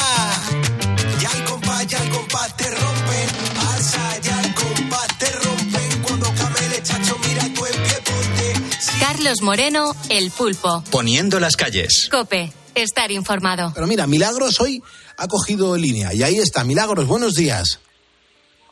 [1.21, 3.27] ya el compás, ya el compás te rompe.
[3.73, 5.79] Alza, ya el compás te rompe.
[6.07, 9.01] Cuando camele, chacho, mira tú en pie, ponte.
[9.01, 10.85] Carlos Moreno, El Pulpo.
[10.91, 12.09] Poniendo las calles.
[12.11, 13.73] Cope, estar informado.
[13.75, 14.81] Pero mira, Milagros hoy
[15.17, 16.63] ha cogido línea y ahí está.
[16.63, 17.81] Milagros, buenos días.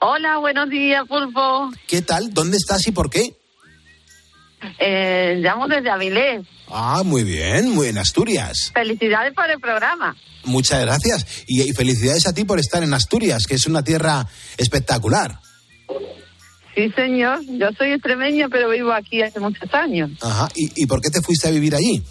[0.01, 1.71] Hola, buenos días, Pulpo.
[1.89, 2.33] ¿Qué tal?
[2.33, 3.37] ¿Dónde estás y por qué?
[4.79, 6.47] Eh, llamo desde Avilés.
[6.69, 8.71] Ah, muy bien, muy en Asturias.
[8.75, 10.17] Felicidades por el programa.
[10.45, 11.45] Muchas gracias.
[11.47, 15.41] Y, y, felicidades a ti por estar en Asturias, que es una tierra espectacular.
[16.75, 17.41] Sí, señor.
[17.47, 20.11] Yo soy extremeña, pero vivo aquí hace muchos años.
[20.21, 20.49] Ajá.
[20.55, 22.03] ¿Y, y por qué te fuiste a vivir allí?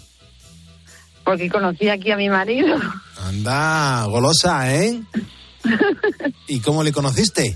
[1.24, 2.78] Porque conocí aquí a mi marido.
[3.18, 5.00] Anda, golosa, ¿eh?
[6.48, 7.54] ¿Y cómo le conociste?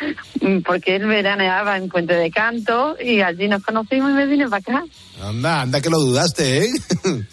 [0.64, 4.58] Porque él veraneaba en Puente de Canto y allí nos conocimos y me vine para
[4.58, 4.84] acá.
[5.22, 6.70] Anda, anda que lo dudaste, ¿eh?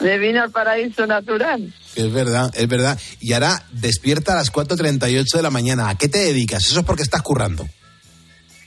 [0.00, 1.72] me vino al paraíso natural.
[1.94, 2.98] Es verdad, es verdad.
[3.20, 5.88] Y ahora despierta a las 4.38 de la mañana.
[5.88, 6.66] ¿A qué te dedicas?
[6.66, 7.68] Eso es porque estás currando.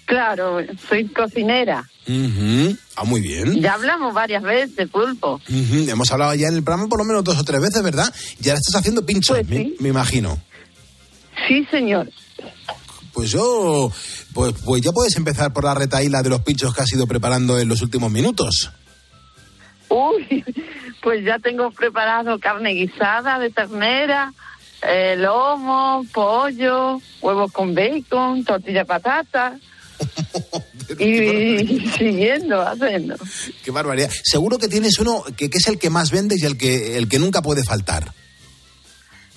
[0.05, 0.59] Claro,
[0.89, 1.89] soy cocinera.
[2.07, 2.77] Uh -huh.
[2.97, 3.61] Ah, muy bien.
[3.61, 5.41] Ya hablamos varias veces, Pulpo.
[5.47, 5.89] Uh -huh.
[5.89, 8.13] Hemos hablado ya en el programa por lo menos dos o tres veces, ¿verdad?
[8.41, 9.75] Y ahora estás haciendo pinchos, pues sí.
[9.79, 10.39] me, me, imagino.
[11.47, 12.09] Sí, señor.
[13.13, 13.91] Pues yo,
[14.33, 17.59] pues, pues ya puedes empezar por la retaíla de los pinchos que has ido preparando
[17.59, 18.71] en los últimos minutos.
[19.89, 20.43] Uy,
[21.01, 24.33] pues ya tengo preparado carne guisada de ternera,
[24.81, 29.59] eh, lomo, pollo, huevos con bacon, tortilla de patata.
[30.99, 33.15] y, y, siguiendo haciendo.
[33.63, 34.09] Qué barbaridad.
[34.23, 37.07] Seguro que tienes uno que, que, es el que más vendes y el que, el
[37.07, 38.11] que nunca puede faltar.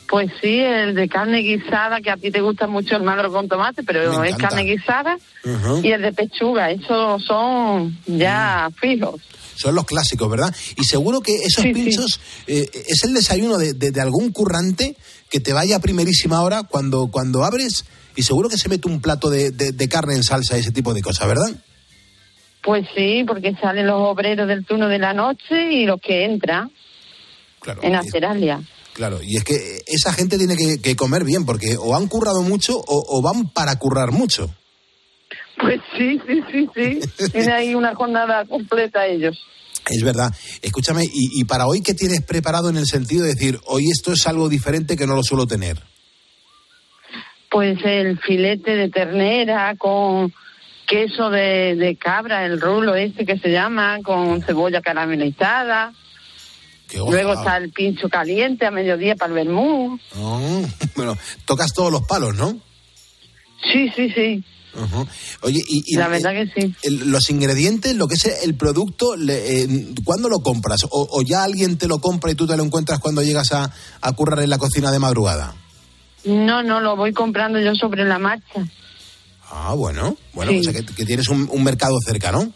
[0.09, 3.49] Pues sí, el de carne guisada, que a ti te gusta mucho el magro con
[3.49, 5.85] tomate, pero es carne guisada, uh -huh.
[5.85, 8.75] y el de pechuga, esos son ya uh -huh.
[8.81, 9.21] fijos.
[9.57, 10.55] Son los clásicos, ¿verdad?
[10.77, 12.53] Y seguro que esos sí, pinchos sí.
[12.53, 14.97] Eh, es el desayuno de, de, de, algún currante
[15.31, 19.01] que te vaya a primerísima hora cuando, cuando abres y seguro que se mete un
[19.01, 21.51] plato de, de carne en salsa, ese tipo de cosas, ¿verdad?
[22.67, 26.73] Pues sí, porque salen los obreros del turno de la noche y los que entran
[27.61, 28.61] claro, en Aceralia.
[28.97, 32.41] Claro, y es que esa gente tiene que, que comer bien, porque o han currado
[32.41, 34.49] mucho o, o, van para currar mucho.
[35.61, 37.29] Pues sí, sí, sí, sí.
[37.33, 39.39] Tiene ahí una jornada completa ellos.
[39.91, 40.31] Es verdad.
[40.63, 44.15] Escúchame, ¿y, ¿y, para hoy qué tienes preparado en el sentido de decir, hoy esto
[44.15, 45.77] es algo diferente que no lo suelo tener?
[47.51, 50.33] Pues el filete de ternera con
[50.87, 55.93] queso de, de cabra, el rulo este que se llama, con cebolla caramelizada.
[56.95, 59.99] Luego está el pincho caliente a mediodía para el vermú.
[60.17, 60.63] Oh,
[60.97, 62.59] bueno, tocas todos los palos, ¿no?
[63.73, 64.45] Sí, sí, sí.
[64.75, 65.09] Uh -huh.
[65.43, 66.75] Oye, y, y la verdad que sí.
[66.83, 69.69] El, los ingredientes, lo que es el producto, le, eh,
[70.05, 70.85] ¿cuándo lo compras?
[70.91, 73.73] O, o, ya alguien te lo compra y tú te lo encuentras cuando llegas a,
[74.01, 75.57] a currar en la cocina de madrugada?
[76.25, 78.67] No, no, lo voy comprando yo sobre la marcha.
[79.49, 80.59] Ah, bueno, bueno, sí.
[80.59, 82.53] o sea que, que tienes un, un mercado cerca, ¿no?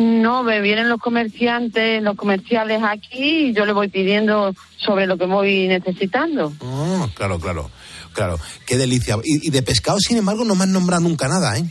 [0.00, 5.18] No, me vienen los comerciantes, los comerciales aquí y yo le voy pidiendo sobre lo
[5.18, 6.54] que voy necesitando.
[6.60, 7.70] Oh, claro, claro,
[8.14, 8.38] claro.
[8.64, 9.16] Qué delicia.
[9.22, 11.64] Y, y, de pescado, sin embargo, no me han nombrado nunca nada, ¿eh?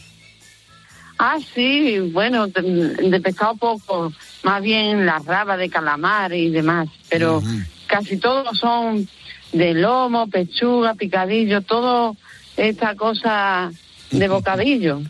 [1.17, 4.13] Ah, sí, bueno, de, pescado poco,
[4.43, 7.65] más bien la raba de calamar y demás, pero uh -huh.
[7.87, 9.09] casi todos son
[9.51, 12.15] de lomo, pechuga, picadillo, todo
[12.55, 13.71] esta cosa
[14.11, 15.01] de bocadillo.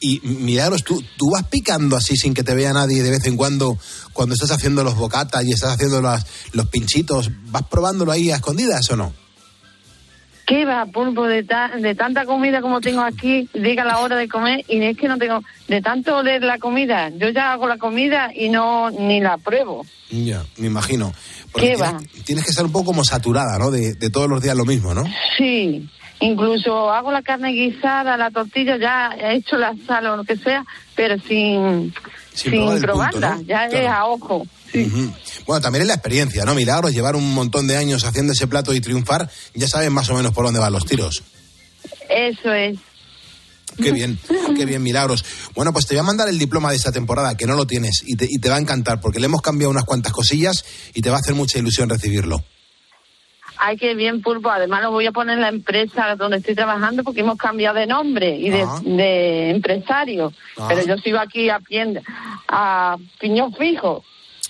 [0.00, 3.36] Y Milagros, ¿tú, tú vas picando así sin que te vea nadie de vez en
[3.36, 3.78] cuando,
[4.12, 8.36] cuando estás haciendo los bocatas y estás haciendo las, los pinchitos, ¿vas probándolo ahí a
[8.36, 9.12] escondidas o no?
[10.46, 13.46] ¿Qué va, pulpo, de, ta- de tanta comida como tengo aquí?
[13.52, 15.42] Llega la hora de comer y es que no tengo...
[15.68, 19.84] De tanto oler la comida, yo ya hago la comida y no ni la pruebo.
[20.10, 21.12] Ya, me imagino.
[21.52, 22.00] Porque ¿Qué tienes, va?
[22.24, 23.70] tienes que estar un poco como saturada, ¿no?
[23.70, 25.04] De, de todos los días lo mismo, ¿no?
[25.36, 25.86] Sí,
[26.20, 30.36] incluso hago la carne guisada, la tortilla, ya he hecho la sal o lo que
[30.36, 30.64] sea,
[30.94, 31.92] pero sin,
[32.34, 33.48] Sin sin, probar el probarla, punto, ¿no?
[33.48, 34.46] ya es a ojo.
[34.74, 35.12] Ujú.
[35.46, 36.54] Bueno, también es la experiencia, ¿no?
[36.54, 40.14] Milagros, llevar un montón de años haciendo ese plato y triunfar, ya sabes más o
[40.14, 41.22] menos por dónde van los tiros.
[42.08, 42.78] Eso es.
[43.76, 44.18] Qué bien,
[44.56, 45.24] qué bien, Milagros.
[45.54, 48.02] Bueno, pues te voy a mandar el diploma de esta temporada, que no lo tienes,
[48.04, 50.64] y te, y te va a encantar, porque le hemos cambiado unas cuantas cosillas
[50.94, 52.42] y te va a hacer mucha ilusión recibirlo.
[53.60, 54.50] Ay, qué bien, Pulpo.
[54.50, 57.86] Además, lo voy a poner en la empresa donde estoy trabajando porque hemos cambiado de
[57.86, 58.80] nombre y de, Ah.
[58.84, 60.32] de empresario.
[60.56, 60.66] Ah.
[60.68, 61.60] Pero yo sigo aquí a,
[62.48, 64.04] a piñón fijo.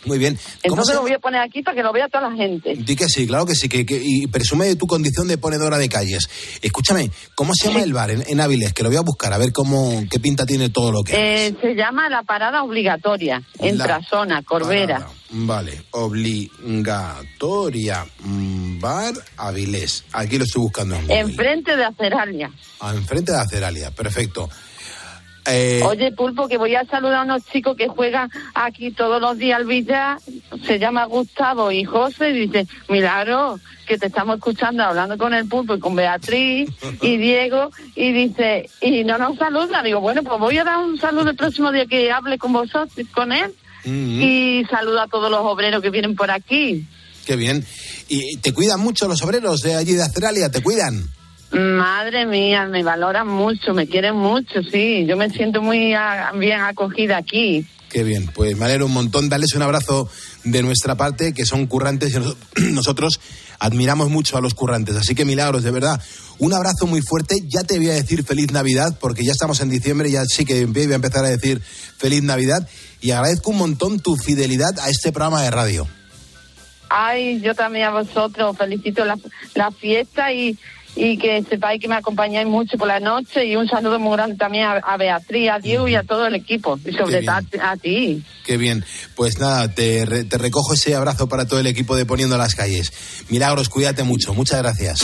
[0.04, 0.36] Muy bien.
[0.36, 2.74] ¿Cómo Entonces se lo voy a poner aquí para que lo vea toda la gente.
[2.76, 5.76] Di que sí, claro que sí, que, que- y presume de tu condición de ponedora
[5.78, 6.28] de calles.
[6.62, 8.72] Escúchame, ¿cómo se llama el bar en, en Áviles?
[8.72, 11.54] Que lo voy a buscar, a ver cómo, qué pinta tiene todo lo que Eh,
[11.60, 15.08] se llama la parada obligatoria en La Trasona, Corbera.
[15.30, 20.04] Vale, obligatoria mm, bar Avilés.
[20.12, 21.10] Aquí lo estoy buscando en.
[21.10, 22.50] Enfrente de Aceralia.
[22.80, 24.48] Ah, enfrente de Aceralia, perfecto.
[25.50, 29.38] Eh, Oye, Pulpo, que voy a saludar a unos chicos que juegan aquí todos los
[29.38, 30.18] días al billar.
[30.66, 32.30] Se llama Gustavo y José.
[32.30, 36.70] Y dice, Milagro, que te estamos escuchando hablando con el Pulpo y con Beatriz
[37.02, 37.70] y Diego.
[37.94, 39.82] Y dice, y no nos saluda.
[39.82, 42.90] Digo, bueno, pues voy a dar un saludo el próximo día que hable con vosotros,
[43.14, 43.54] con él.
[43.84, 46.84] mm, Y saluda a todos los obreros que vienen por aquí.
[47.26, 47.64] Qué bien.
[48.08, 50.50] ¿Y te cuidan mucho los obreros de allí de Aceralia?
[50.50, 51.08] ¿Te cuidan?
[51.50, 55.06] Madre mía, me valoran mucho, me quieren mucho, sí.
[55.06, 57.66] Yo me siento muy ah, bien acogida aquí.
[57.88, 59.30] Qué bien, pues me alegro un montón.
[59.30, 60.10] Darles un abrazo
[60.44, 62.36] de nuestra parte, que son currantes y nos-
[62.72, 63.18] nosotros
[63.58, 64.94] admiramos mucho a los currantes.
[64.96, 66.00] Así que milagros, de verdad.
[66.38, 67.36] Un abrazo muy fuerte.
[67.48, 70.66] Ya te voy a decir feliz Navidad, porque ya estamos en diciembre, ya sí que
[70.66, 71.62] voy a empezar a decir
[71.96, 72.68] feliz Navidad.
[73.00, 75.88] Y agradezco un montón tu fidelidad a este programa de radio.
[76.90, 79.18] Ay, yo también a vosotros felicito la,
[79.54, 80.58] la fiesta y,
[80.96, 84.36] y que sepáis que me acompañáis mucho por la noche y un saludo muy grande
[84.36, 87.76] también a, a Beatriz, a Diego y a todo el equipo y sobre todo a
[87.76, 88.22] ti.
[88.44, 88.84] Qué bien.
[89.14, 92.54] Pues nada, te, re- te recojo ese abrazo para todo el equipo de Poniendo las
[92.54, 92.92] Calles.
[93.28, 94.34] Milagros, cuídate mucho.
[94.34, 95.00] Muchas gracias.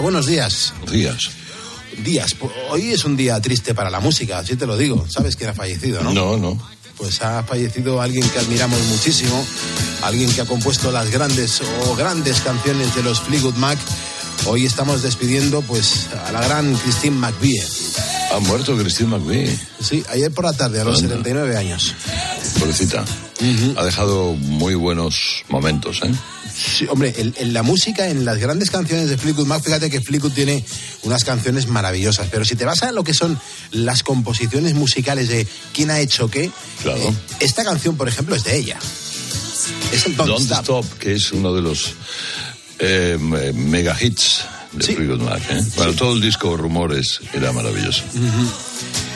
[0.00, 0.72] Herrera, buenos días.
[0.90, 1.30] Días.
[2.02, 2.34] Días.
[2.38, 5.06] Pu- Hoy es un día triste para la música, así te lo digo.
[5.08, 6.12] Sabes quién ha fallecido, ¿no?
[6.14, 6.58] No, no.
[6.96, 9.44] Pues ha fallecido alguien que admiramos muchísimo,
[10.02, 13.78] alguien que ha compuesto las grandes o grandes canciones de los Fleetwood Mac.
[14.46, 17.62] Hoy estamos despidiendo pues a la gran Christine McVie.
[18.34, 19.58] Ha muerto Christine McVie.
[19.82, 21.16] Sí, ayer por la tarde, a los Anda.
[21.16, 21.94] 79 años.
[22.58, 23.04] Pobrecita.
[23.76, 26.10] Ha dejado muy buenos momentos, ¿eh?
[26.60, 30.00] Sí, hombre, en, en la música, en las grandes canciones de Fleetwood Mac, fíjate que
[30.00, 30.62] Fleetwood tiene
[31.04, 33.38] unas canciones maravillosas, pero si te vas a lo que son
[33.70, 38.56] las composiciones musicales de quién ha hecho qué, eh, esta canción, por ejemplo, es de
[38.58, 38.78] ella.
[39.92, 40.84] Es el Don't, Don't Stop.
[40.84, 41.94] Stop, que es uno de los
[42.78, 44.42] eh, me- mega hits
[44.72, 45.42] de Fleetwood Mac.
[45.50, 45.62] ¿eh?
[45.76, 48.02] Bueno, todo el disco Rumores era maravilloso.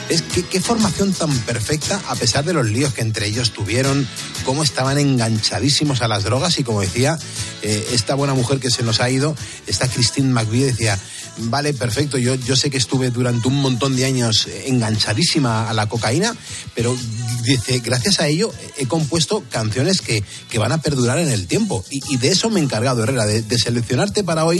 [0.07, 4.07] Es que qué formación tan perfecta, a pesar de los líos que entre ellos tuvieron,
[4.43, 7.17] cómo estaban enganchadísimos a las drogas y como decía
[7.63, 9.35] eh, esta buena mujer que se nos ha ido,
[9.65, 10.99] esta Christine McVie decía,
[11.37, 15.73] vale, perfecto, yo, yo sé que estuve durante un montón de años eh, enganchadísima a
[15.73, 16.35] la cocaína,
[16.75, 16.95] pero
[17.41, 21.83] dice, gracias a ello he compuesto canciones que, que van a perdurar en el tiempo.
[21.89, 24.59] Y, de eso me he encargado, Herrera, de, de seleccionarte para hoy,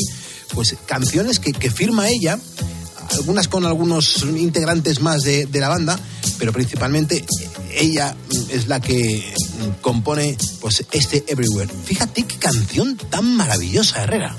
[0.53, 2.39] pues canciones que, que firma ella
[3.11, 5.99] algunas con algunos integrantes más de, de la banda,
[6.37, 7.25] pero principalmente
[7.73, 8.15] ella
[8.49, 9.33] es la que
[9.81, 11.71] compone pues este Everywhere.
[11.85, 14.35] Fíjate qué canción tan maravillosa, Herrera.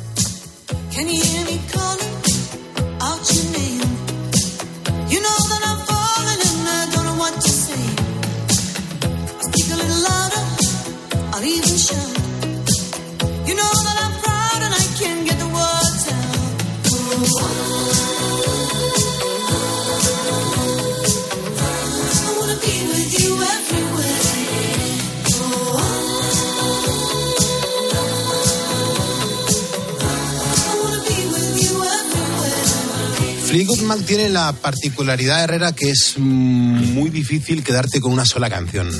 [0.93, 2.15] Can you hear me calling
[3.01, 3.83] out your name?
[5.11, 7.85] You know that I'm falling and I don't know what to say.
[9.39, 10.45] I speak a little louder,
[11.35, 12.17] I'll even shout.
[13.47, 16.27] You know that I'm proud and I can't get the words out.
[17.13, 17.86] I
[33.47, 38.51] Fleetwood Mac tiene la particularidad, Herrera, que es mm, muy difícil quedarte con una sola
[38.51, 38.91] canción.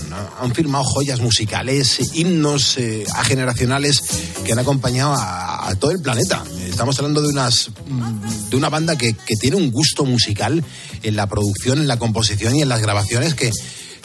[0.41, 4.03] Han firmado joyas musicales, himnos eh, ageneracionales
[4.45, 6.45] que han acompañado a, a todo el planeta.
[6.65, 10.63] Estamos hablando de, unas, mm, de una banda que, que tiene un gusto musical
[11.03, 13.51] en la producción, en la composición y en las grabaciones que,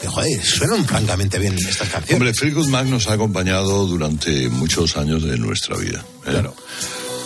[0.00, 2.14] que, joder, suenan francamente bien estas canciones.
[2.14, 6.04] Hombre, Fleetwood Mac nos ha acompañado durante muchos años de nuestra vida.
[6.26, 6.30] ¿eh?
[6.30, 6.54] Claro.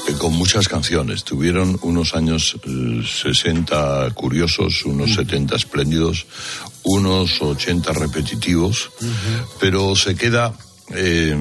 [0.09, 1.25] Eh, Con muchas canciones.
[1.25, 6.27] Tuvieron unos años eh, 60 curiosos, unos 70 espléndidos,
[6.85, 8.91] unos 80 repetitivos,
[9.61, 10.53] pero se queda.
[10.95, 11.35] eh,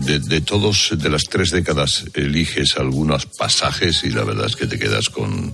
[0.00, 4.66] de, de todos, de las tres décadas, eliges algunos pasajes y la verdad es que
[4.66, 5.50] te quedas con,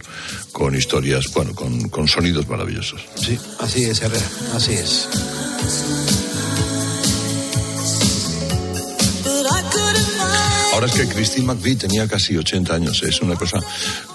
[0.50, 3.00] con historias, bueno, con, con sonidos maravillosos.
[3.14, 6.27] Sí, así es, Herrera, así es.
[10.78, 13.58] Ahora es que Christine McVie tenía casi 80 años, es una cosa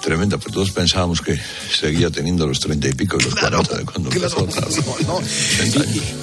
[0.02, 1.38] tremenda, pero todos pensábamos que
[1.78, 4.46] seguía teniendo los 30 y pico y los 40 de cuando empezó.
[4.46, 5.22] claro.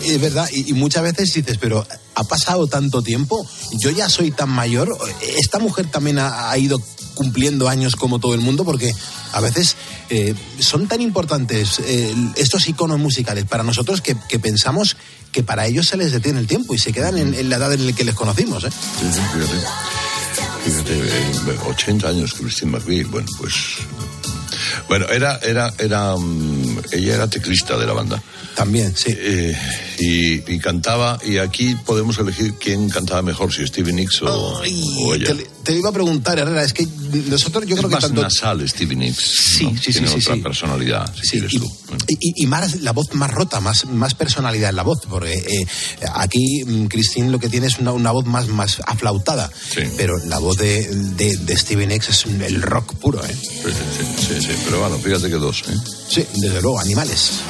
[0.02, 3.46] Y- y es verdad, y, y muchas veces dices, pero ha pasado tanto tiempo,
[3.82, 4.96] yo ya soy tan mayor,
[5.36, 6.80] esta mujer también ha, ha ido
[7.12, 8.90] cumpliendo años como todo el mundo, porque
[9.32, 9.76] a veces
[10.08, 14.96] eh, son tan importantes eh, estos iconos musicales para nosotros que, que pensamos
[15.32, 17.74] que para ellos se les detiene el tiempo y se quedan en, en la edad
[17.74, 18.64] en la que les conocimos.
[18.64, 18.70] ¿eh?
[18.70, 19.20] Sí, sí,
[20.64, 20.94] fíjate.
[20.94, 23.78] Fíjate, eh, 80 años Christine McVie, bueno, pues...
[24.88, 28.22] Bueno, era, era, era, mm, ella era teclista de la banda.
[28.54, 29.14] También, sí.
[29.98, 34.26] y, y cantaba, y aquí podemos elegir quién cantaba mejor, si Stevie Nicks o,
[34.60, 35.34] o ella.
[35.34, 36.86] Te, te iba a preguntar, Herrera, es que
[37.26, 38.22] nosotros yo es creo que más tanto...
[38.22, 39.18] nasal Stevie Nicks.
[39.56, 39.70] Sí, ¿no?
[39.72, 40.40] sí, sí, Tiene sí, otra sí.
[40.40, 41.70] personalidad, si quieres tú.
[42.08, 45.32] Y, y- y más la voz más rota, más, más personalidad en la voz, porque
[45.32, 45.66] eh,
[46.14, 49.50] aquí mm, Christine lo que tiene es una, una voz más, más aflautada,
[49.96, 53.34] pero la voz de, de, de Stevie Nicks es el rock puro, ¿eh?
[53.34, 55.76] Sí, sí, sí, sí, pero bueno, fíjate que dos, ¿eh?
[56.08, 57.40] Sí, desde luego, animales.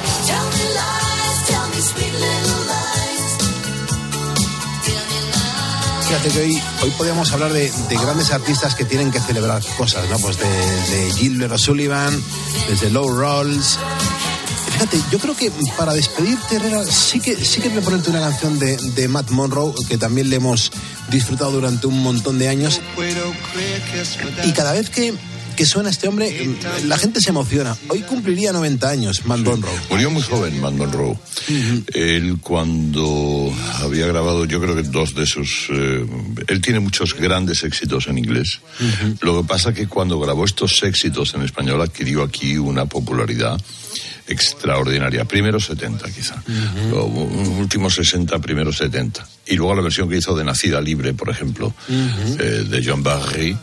[6.07, 10.09] Fíjate que hoy, hoy podríamos hablar de, de grandes artistas que tienen que celebrar cosas,
[10.09, 10.19] ¿no?
[10.19, 12.21] Pues de, de Gilbert O'Sullivan,
[12.67, 13.79] desde Low Rolls.
[14.73, 18.19] Fíjate, yo creo que para despedirte, Herrera, sí que, sí que voy a ponerte una
[18.19, 20.71] canción de, de Matt Monroe, que también le hemos
[21.09, 22.81] disfrutado durante un montón de años.
[24.43, 25.13] Y cada vez que,
[25.61, 26.33] que suena este hombre,
[26.87, 27.77] la gente se emociona.
[27.89, 29.71] Hoy cumpliría 90 años, Matt Monroe.
[29.91, 31.15] Murió muy joven, Matt Monroe.
[31.93, 35.67] Él cuando había grabado, yo creo que dos de sus...
[35.69, 36.03] eh,
[36.47, 38.59] él tiene muchos grandes éxitos en inglés.
[39.21, 43.61] Lo que pasa que cuando grabó estos éxitos en español adquirió aquí una popularidad
[44.27, 45.25] extraordinaria.
[45.25, 46.41] Primero 70 quizá.
[46.89, 47.07] Los
[47.59, 49.27] últimos 60, primero 70.
[49.47, 53.57] Y luego la versión que hizo de Nacida Libre, por ejemplo, eh, de John Barry,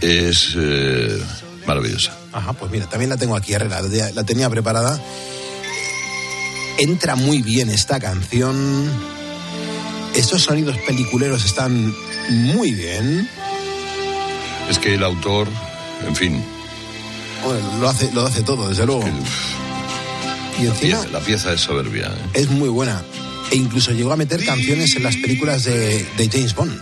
[0.00, 1.22] es eh,
[1.66, 2.16] maravillosa.
[2.32, 5.00] Ajá, pues mira, también la tengo aquí, Herrera, la la tenía preparada.
[6.78, 8.90] Entra muy bien esta canción.
[10.14, 11.94] Estos sonidos peliculeros están
[12.28, 13.28] muy bien.
[14.68, 15.48] Es que el autor,
[16.06, 16.44] en fin,
[17.44, 19.04] Bueno, lo hace, lo hace todo, desde luego.
[20.58, 22.06] Y la encima pieza, la pieza es soberbia.
[22.06, 22.30] ¿eh?
[22.34, 23.02] es muy buena.
[23.50, 26.80] E incluso llegó a meter canciones en las películas de, de James Bond.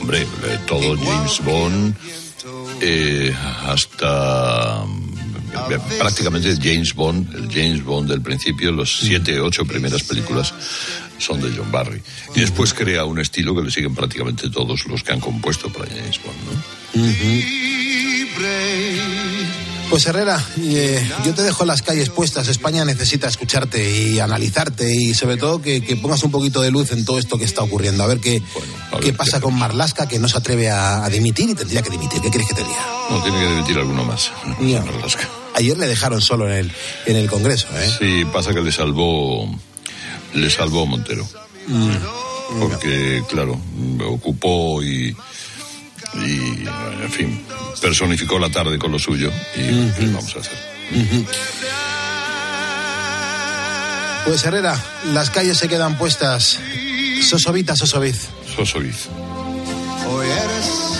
[0.00, 1.94] Hombre, eh, todo James Bond,
[2.80, 3.32] eh,
[3.66, 4.84] hasta
[5.70, 10.52] eh, prácticamente James Bond, el James Bond del principio, los siete, ocho primeras películas
[11.18, 12.02] son de John Barry.
[12.34, 15.86] Y después crea un estilo que le siguen prácticamente todos los que han compuesto para
[15.86, 16.36] James Bond.
[16.46, 17.81] ¿no?
[19.92, 22.48] Pues Herrera, eh, yo te dejo las calles puestas.
[22.48, 26.92] España necesita escucharte y analizarte y sobre todo que, que pongas un poquito de luz
[26.92, 28.02] en todo esto que está ocurriendo.
[28.02, 28.42] A ver qué,
[29.02, 32.22] qué pasa con Marlasca, que no se atreve a, a dimitir y tendría que dimitir.
[32.22, 32.86] ¿Qué quieres que te diga?
[33.10, 34.32] No, tiene que demitir alguno más.
[35.56, 36.72] Ayer le dejaron solo en el,
[37.04, 37.90] en el Congreso, ¿eh?
[37.98, 39.46] Sí, pasa que le salvó,
[40.32, 41.28] le salvó Montero.
[42.58, 43.60] Porque, claro,
[44.08, 45.14] ocupó y,
[46.14, 46.66] y,
[47.02, 47.44] en fin,
[47.80, 49.30] personificó la tarde con lo suyo.
[49.56, 50.58] Y ¿qué vamos a hacer?
[54.24, 54.78] Pues Herrera,
[55.12, 56.58] las calles se quedan puestas.
[57.22, 58.28] Sosovita, Sosoviz.
[58.54, 59.08] Sosoviz.
[60.08, 60.92] Hoy eres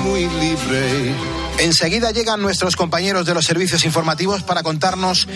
[0.00, 1.14] muy libre.
[1.58, 5.26] Enseguida llegan nuestros compañeros de los servicios informativos para contarnos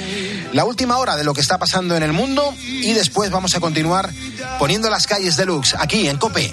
[0.53, 3.61] la última hora de lo que está pasando en el mundo y después vamos a
[3.61, 4.11] continuar
[4.59, 6.53] poniendo las calles deluxe aquí en Cope.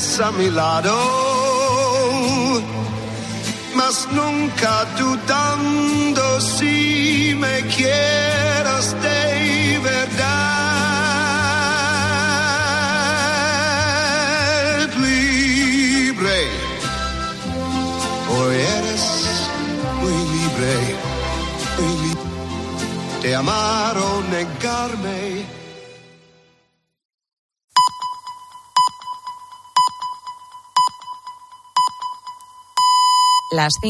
[0.00, 0.96] A mi lado,
[3.74, 10.80] mas nunca dudando si me quieras de verdad.
[14.96, 16.38] Libre,
[18.30, 19.04] hoy eres
[20.00, 20.74] muy libre,
[21.78, 22.30] muy libre
[23.22, 25.49] de amar o negarme.
[33.60, 33.88] Las cinco